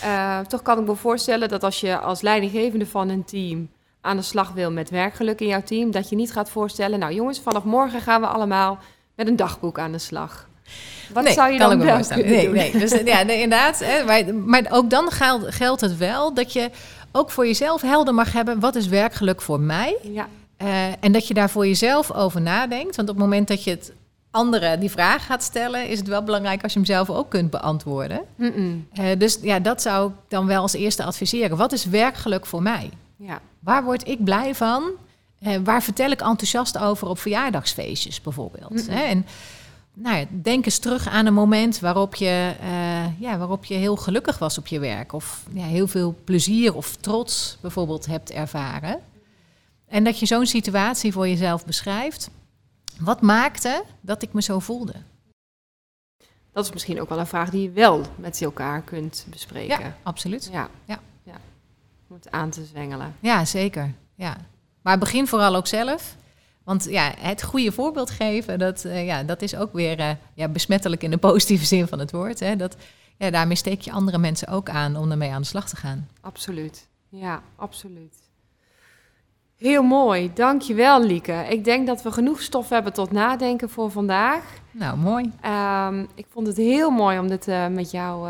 uh, 0.04 0.38
toch 0.52 0.62
kan 0.62 0.78
ik 0.78 0.86
me 0.86 0.94
voorstellen 0.94 1.48
dat 1.48 1.64
als 1.64 1.80
je 1.80 1.98
als 1.98 2.20
leidinggevende 2.20 2.86
van 2.86 3.08
een 3.08 3.24
team 3.24 3.70
aan 4.00 4.16
de 4.16 4.22
slag 4.22 4.52
wil 4.52 4.72
met 4.72 4.90
werkgeluk 4.90 5.40
in 5.40 5.46
jouw 5.46 5.62
team, 5.62 5.90
dat 5.90 6.08
je 6.08 6.16
niet 6.16 6.32
gaat 6.32 6.50
voorstellen, 6.50 6.98
nou 6.98 7.14
jongens, 7.14 7.40
vanaf 7.40 7.64
morgen 7.64 8.00
gaan 8.00 8.20
we 8.20 8.26
allemaal 8.26 8.78
met 9.14 9.28
een 9.28 9.36
dagboek 9.36 9.78
aan 9.78 9.92
de 9.92 9.98
slag. 9.98 10.48
Wat 11.12 11.24
nee, 11.24 11.32
zou 11.32 11.52
je 11.52 11.58
dan 11.58 11.78
wel 11.78 12.00
kunnen 12.06 12.26
nee, 12.26 12.44
doen? 12.44 12.54
Nee, 12.54 12.72
dus, 12.72 13.00
ja, 13.04 13.22
nee, 13.22 13.40
inderdaad. 13.40 13.78
Hè, 13.78 14.04
maar, 14.04 14.34
maar 14.34 14.66
ook 14.70 14.90
dan 14.90 15.10
geldt, 15.10 15.54
geldt 15.54 15.80
het 15.80 15.96
wel 15.96 16.34
dat 16.34 16.52
je 16.52 16.70
ook 17.12 17.30
voor 17.30 17.46
jezelf 17.46 17.82
helder 17.82 18.14
mag 18.14 18.32
hebben... 18.32 18.60
wat 18.60 18.74
is 18.74 18.86
werkgeluk 18.86 19.42
voor 19.42 19.60
mij? 19.60 19.96
Ja. 20.02 20.28
Uh, 20.62 20.84
en 21.00 21.12
dat 21.12 21.28
je 21.28 21.34
daar 21.34 21.50
voor 21.50 21.66
jezelf 21.66 22.12
over 22.12 22.40
nadenkt. 22.40 22.96
Want 22.96 23.08
op 23.08 23.14
het 23.14 23.24
moment 23.24 23.48
dat 23.48 23.64
je 23.64 23.70
het 23.70 23.92
anderen 24.30 24.80
die 24.80 24.90
vraag 24.90 25.26
gaat 25.26 25.42
stellen... 25.42 25.88
is 25.88 25.98
het 25.98 26.08
wel 26.08 26.22
belangrijk 26.22 26.62
als 26.62 26.72
je 26.72 26.78
hem 26.78 26.88
zelf 26.88 27.10
ook 27.10 27.30
kunt 27.30 27.50
beantwoorden. 27.50 28.20
Mm 28.34 28.52
-mm. 28.56 28.88
Uh, 29.00 29.04
dus 29.18 29.38
ja, 29.42 29.58
dat 29.58 29.82
zou 29.82 30.08
ik 30.08 30.14
dan 30.28 30.46
wel 30.46 30.62
als 30.62 30.72
eerste 30.72 31.04
adviseren. 31.04 31.56
Wat 31.56 31.72
is 31.72 31.84
werkgeluk 31.84 32.46
voor 32.46 32.62
mij? 32.62 32.90
Ja. 33.16 33.40
Waar 33.60 33.84
word 33.84 34.08
ik 34.08 34.24
blij 34.24 34.54
van? 34.54 34.82
eh, 35.40 35.56
waar 35.64 35.82
vertel 35.82 36.10
ik 36.10 36.20
enthousiast 36.20 36.78
over 36.78 37.08
op 37.08 37.18
verjaardagsfeestjes 37.18 38.20
bijvoorbeeld? 38.20 38.88
En 38.88 39.26
nou 39.94 40.16
ja, 40.16 40.24
denk 40.30 40.64
eens 40.64 40.78
terug 40.78 41.08
aan 41.08 41.26
een 41.26 41.34
moment 41.34 41.80
waarop 41.80 42.14
je, 42.14 42.54
eh, 42.60 43.20
ja, 43.20 43.38
waarop 43.38 43.64
je 43.64 43.74
heel 43.74 43.96
gelukkig 43.96 44.38
was 44.38 44.58
op 44.58 44.66
je 44.66 44.78
werk. 44.78 45.12
Of 45.12 45.44
ja, 45.52 45.64
heel 45.64 45.86
veel 45.86 46.14
plezier 46.24 46.74
of 46.74 46.96
trots 46.96 47.58
bijvoorbeeld 47.60 48.06
hebt 48.06 48.30
ervaren. 48.30 49.00
En 49.86 50.04
dat 50.04 50.18
je 50.18 50.26
zo'n 50.26 50.46
situatie 50.46 51.12
voor 51.12 51.28
jezelf 51.28 51.64
beschrijft. 51.64 52.30
Wat 53.00 53.20
maakte 53.20 53.84
dat 54.00 54.22
ik 54.22 54.32
me 54.32 54.42
zo 54.42 54.58
voelde? 54.58 54.94
Dat 56.52 56.64
is 56.64 56.72
misschien 56.72 57.00
ook 57.00 57.08
wel 57.08 57.18
een 57.18 57.26
vraag 57.26 57.50
die 57.50 57.62
je 57.62 57.70
wel 57.70 58.02
met 58.16 58.42
elkaar 58.42 58.82
kunt 58.82 59.26
bespreken. 59.28 59.80
Ja, 59.80 59.96
absoluut. 60.02 60.48
Ja. 60.52 60.68
Ja. 60.84 60.98
ja. 61.22 61.40
Om 62.08 62.16
het 62.16 62.30
aan 62.30 62.50
te 62.50 62.64
zwengelen. 62.64 63.16
Ja, 63.20 63.44
zeker. 63.44 63.94
Ja. 64.14 64.36
Maar 64.82 64.98
begin 64.98 65.26
vooral 65.26 65.56
ook 65.56 65.66
zelf. 65.66 66.16
Want 66.70 66.84
ja, 66.84 67.12
het 67.18 67.42
goede 67.42 67.72
voorbeeld 67.72 68.10
geven, 68.10 68.58
dat, 68.58 68.84
eh, 68.84 69.06
ja, 69.06 69.22
dat 69.22 69.42
is 69.42 69.56
ook 69.56 69.72
weer 69.72 69.98
eh, 69.98 70.10
ja, 70.34 70.48
besmettelijk 70.48 71.02
in 71.02 71.10
de 71.10 71.18
positieve 71.28 71.64
zin 71.64 71.88
van 71.88 71.98
het 71.98 72.10
woord. 72.10 72.40
Hè? 72.40 72.56
Dat, 72.56 72.76
ja, 73.16 73.30
daarmee 73.30 73.56
steek 73.56 73.80
je 73.80 73.92
andere 73.92 74.18
mensen 74.18 74.48
ook 74.48 74.68
aan 74.68 74.96
om 74.96 75.10
ermee 75.10 75.30
aan 75.30 75.40
de 75.40 75.46
slag 75.46 75.68
te 75.68 75.76
gaan. 75.76 76.08
Absoluut. 76.20 76.88
Ja, 77.08 77.42
absoluut. 77.56 78.14
Heel 79.56 79.82
mooi. 79.82 80.30
Dankjewel, 80.34 81.04
Lieke. 81.04 81.46
Ik 81.48 81.64
denk 81.64 81.86
dat 81.86 82.02
we 82.02 82.12
genoeg 82.12 82.40
stof 82.40 82.68
hebben 82.68 82.92
tot 82.92 83.12
nadenken 83.12 83.70
voor 83.70 83.90
vandaag. 83.90 84.44
Nou, 84.70 84.98
mooi. 84.98 85.32
Ehm, 85.40 86.04
ik 86.14 86.26
vond 86.28 86.46
het 86.46 86.56
heel 86.56 86.90
mooi 86.90 87.18
om 87.18 87.28
dit 87.28 87.48
eh, 87.48 87.66
met 87.66 87.90
jou 87.90 88.28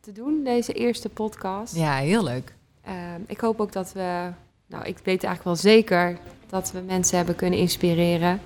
te 0.00 0.12
doen, 0.12 0.44
deze 0.44 0.72
eerste 0.72 1.08
podcast. 1.08 1.76
Ja, 1.76 1.96
heel 1.96 2.24
leuk. 2.24 2.54
Ehm, 2.84 3.20
ik 3.26 3.40
hoop 3.40 3.60
ook 3.60 3.72
dat 3.72 3.92
we, 3.92 4.30
nou, 4.66 4.84
ik 4.84 4.98
weet 5.04 5.24
eigenlijk 5.24 5.44
wel 5.44 5.56
zeker 5.56 6.18
dat 6.52 6.72
we 6.72 6.80
mensen 6.86 7.16
hebben 7.16 7.34
kunnen 7.36 7.58
inspireren 7.58 8.40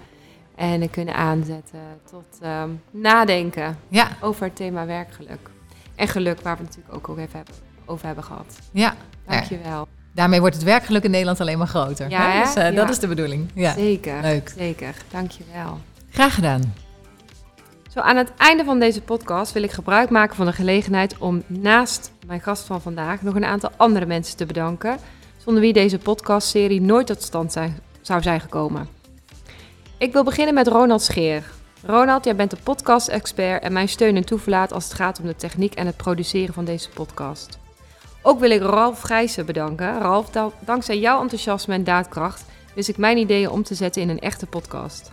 en 0.55 0.91
kunnen 0.91 1.15
aanzetten 1.15 1.81
tot 2.11 2.25
ehm, 2.43 2.69
nadenken 2.91 3.79
Ja, 3.89 4.09
over 4.21 4.45
het 4.45 4.57
thema 4.57 4.87
werkgeluk. 4.87 5.51
En 5.95 6.09
geluk, 6.09 6.41
waar 6.41 6.57
we 6.57 6.63
het 6.63 6.69
natuurlijk 6.77 6.97
ook, 6.97 7.09
ook 7.09 7.19
even 7.19 7.43
over 7.85 8.07
hebben 8.07 8.25
gehad. 8.25 8.59
ja. 8.73 8.95
Dankjewel. 9.29 9.89
Daarmee 10.15 10.41
wordt 10.41 10.55
het 10.55 10.65
werkgeluk 10.65 11.05
in 11.05 11.11
Nederland 11.11 11.41
alleen 11.41 11.59
maar 11.59 11.67
groter. 11.67 12.11
Ja, 12.11 12.31
hè? 12.31 12.43
Dus, 12.43 12.55
eh, 12.55 12.65
Ja. 12.65 12.71
dat 12.71 12.89
is 12.91 12.99
de 12.99 13.07
bedoeling. 13.07 13.51
Ja. 13.55 13.73
Zeker, 13.73 14.21
Leuk. 14.23 14.53
zeker. 14.57 14.95
Dankjewel. 15.11 15.79
Graag 16.11 16.35
gedaan. 16.35 16.75
Zo 17.93 18.01
aan 18.01 18.17
het 18.17 18.33
einde 18.37 18.65
van 18.65 18.79
deze 18.79 19.03
podcast 19.03 19.53
wil 19.53 19.63
ik 19.63 19.71
gebruik 19.71 20.11
maken 20.11 20.37
van 20.37 20.47
de 20.47 20.53
gelegenheid 20.53 21.19
om 21.19 21.43
naast 21.47 22.13
mijn 22.27 22.41
gast 22.41 22.65
van 22.65 22.81
vandaag 22.81 23.23
nog 23.23 23.35
een 23.35 23.45
aantal 23.45 23.71
andere 23.77 24.07
mensen 24.07 24.37
te 24.37 24.47
bedanken, 24.47 24.99
zonder 25.37 25.63
wie 25.63 25.73
deze 25.73 25.99
podcastserie 25.99 26.81
nooit 26.81 27.07
tot 27.07 27.23
stand 27.23 27.53
zijn, 27.53 27.79
zou 28.07 28.23
zijn 28.23 28.41
gekomen. 28.41 28.89
Ik 29.99 30.13
wil 30.13 30.25
beginnen 30.25 30.55
met 30.55 30.67
Ronald 30.69 31.03
Scheer. 31.03 31.45
Ronald, 31.83 32.25
jij 32.25 32.37
bent 32.37 32.51
de 32.51 32.57
podcast-expert 32.63 33.63
en 33.63 33.73
mijn 33.73 33.89
steun 33.89 34.17
en 34.17 34.25
toeverlaat 34.25 34.73
als 34.73 34.85
het 34.85 34.95
gaat 34.95 35.21
om 35.21 35.27
de 35.27 35.37
techniek 35.37 35.75
en 35.75 35.87
het 35.87 35.97
produceren 35.97 36.55
van 36.55 36.65
deze 36.65 36.89
podcast. 36.91 37.59
Ook 38.23 38.41
wil 38.41 38.51
ik 38.51 38.61
Ralf 38.61 39.03
Grijzen 39.03 39.47
bedanken. 39.47 39.99
Ralf, 39.99 40.31
da- 40.31 40.51
dankzij 40.61 40.99
jouw 40.99 41.21
enthousiasme 41.21 41.75
en 41.75 41.85
daadkracht 41.85 42.45
wist 42.75 42.89
ik 42.89 42.97
mijn 42.97 43.19
ideeën 43.19 43.51
om 43.51 43.63
te 43.63 43.75
zetten 43.75 44.03
in 44.03 44.09
een 44.09 44.19
echte 44.19 44.47
podcast. 44.47 45.11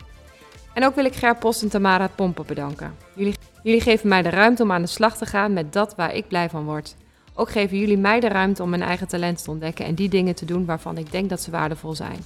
En 0.74 0.86
ook 0.86 0.96
wil 0.96 1.06
ik 1.06 1.16
Ger 1.16 1.36
Post 1.36 1.62
en 1.62 1.70
Tamara 1.70 2.10
Pompen 2.16 2.46
bedanken. 2.46 2.96
Jullie, 3.16 3.36
jullie 3.64 3.82
geven 3.82 4.08
mij 4.10 4.22
de 4.22 4.30
ruimte 4.30 4.64
om 4.64 4.72
aan 4.72 4.82
de 4.82 4.88
slag 4.88 5.18
te 5.18 5.26
gaan 5.26 5.54
met 5.54 5.74
dat 5.74 5.96
waar 5.96 6.16
ik 6.16 6.28
blij 6.28 6.50
van 6.50 6.66
word. 6.66 6.96
Ook 7.34 7.52
geven 7.52 7.78
jullie 7.78 7.98
mij 7.98 8.20
de 8.20 8.28
ruimte 8.28 8.64
om 8.64 8.70
mijn 8.70 8.82
eigen 8.82 9.08
talent 9.08 9.44
te 9.44 9.52
ontdekken 9.52 9.86
en 9.86 9.96
die 9.96 10.10
dingen 10.10 10.36
te 10.36 10.46
doen 10.46 10.66
waarvan 10.66 10.98
ik 10.98 11.12
denk 11.12 11.30
dat 11.30 11.42
ze 11.42 11.52
waardevol 11.52 11.96
zijn. 11.96 12.24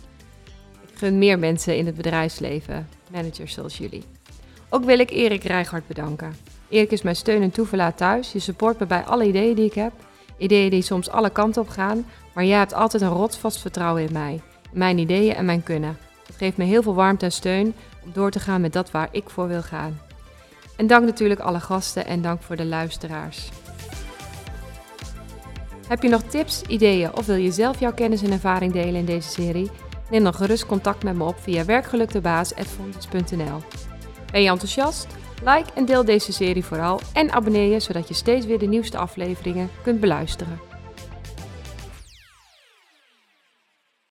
Gun 0.98 1.18
meer 1.18 1.40
mensen 1.40 1.78
in 1.78 1.86
het 1.86 1.96
bedrijfsleven, 1.96 2.88
managers 3.12 3.54
zoals 3.54 3.78
jullie. 3.78 4.04
Ook 4.70 4.84
wil 4.84 5.00
ik 5.00 5.10
Erik 5.10 5.44
Rijgaard 5.44 5.88
bedanken. 5.88 6.36
Erik 6.70 6.92
is 6.92 7.02
mijn 7.02 7.16
steun 7.16 7.42
en 7.42 7.52
toeverlaat 7.52 7.98
thuis. 7.98 8.32
Je 8.32 8.40
support 8.40 8.80
me 8.80 8.86
bij 8.86 9.04
alle 9.04 9.26
ideeën 9.28 9.56
die 9.56 9.66
ik 9.66 9.74
heb. 9.74 9.92
Ideeën 10.38 10.70
die 10.70 10.82
soms 10.82 11.10
alle 11.10 11.30
kanten 11.30 11.62
op 11.62 11.70
gaan, 11.70 12.06
maar 12.34 12.46
jij 12.46 12.58
hebt 12.58 12.74
altijd 12.74 13.02
een 13.02 13.10
rotsvast 13.10 13.62
vertrouwen 13.62 14.04
in 14.04 14.14
mij, 14.14 14.42
mijn 14.72 14.98
ideeën 14.98 15.36
en 15.36 15.46
mijn 15.46 15.64
kunnen. 15.64 15.98
Dat 16.28 16.36
geeft 16.36 16.58
me 16.58 16.64
heel 16.64 16.82
veel 16.82 16.96
warmte 16.96 17.26
en 17.26 17.32
steun 17.32 17.74
om 18.06 18.12
door 18.14 18.32
te 18.32 18.40
gaan 18.40 18.62
met 18.62 18.74
dat 18.74 18.92
waar 18.92 19.10
ik 19.12 19.30
voor 19.30 19.48
wil 19.48 19.62
gaan. 19.62 20.00
En 20.78 20.88
dank 20.88 21.06
natuurlijk 21.06 21.40
alle 21.40 21.60
gasten 21.60 22.06
en 22.06 22.22
dank 22.22 22.42
voor 22.42 22.56
de 22.56 22.66
luisteraars. 22.66 23.50
Heb 25.88 26.04
je 26.04 26.10
nog 26.10 26.22
tips, 26.22 26.62
ideeën 26.62 27.16
of 27.16 27.26
wil 27.26 27.36
je 27.36 27.52
zelf 27.52 27.80
jouw 27.80 27.94
kennis 27.94 28.22
en 28.22 28.32
ervaring 28.32 28.74
delen 28.74 28.96
in 28.96 29.06
deze 29.06 29.30
serie? 29.30 29.70
Neem 30.10 30.24
dan 30.24 30.34
gerust 30.34 30.66
contact 30.66 31.04
met 31.04 31.16
me 31.16 31.24
op 31.24 31.40
via 31.40 31.66
werkgeluktebaas.fontes.nl. 31.66 33.62
Ben 34.32 34.42
je 34.42 34.50
enthousiast? 34.50 35.08
Like 35.44 35.70
en 35.76 35.86
deel 35.86 36.06
deze 36.06 36.34
serie 36.34 36.66
vooral 36.66 37.00
en 37.14 37.32
abonneer 37.32 37.72
je 37.72 37.80
zodat 37.80 38.08
je 38.08 38.14
steeds 38.14 38.46
weer 38.46 38.60
de 38.60 38.68
nieuwste 38.68 38.98
afleveringen 38.98 39.70
kunt 39.84 40.00
beluisteren. 40.00 40.67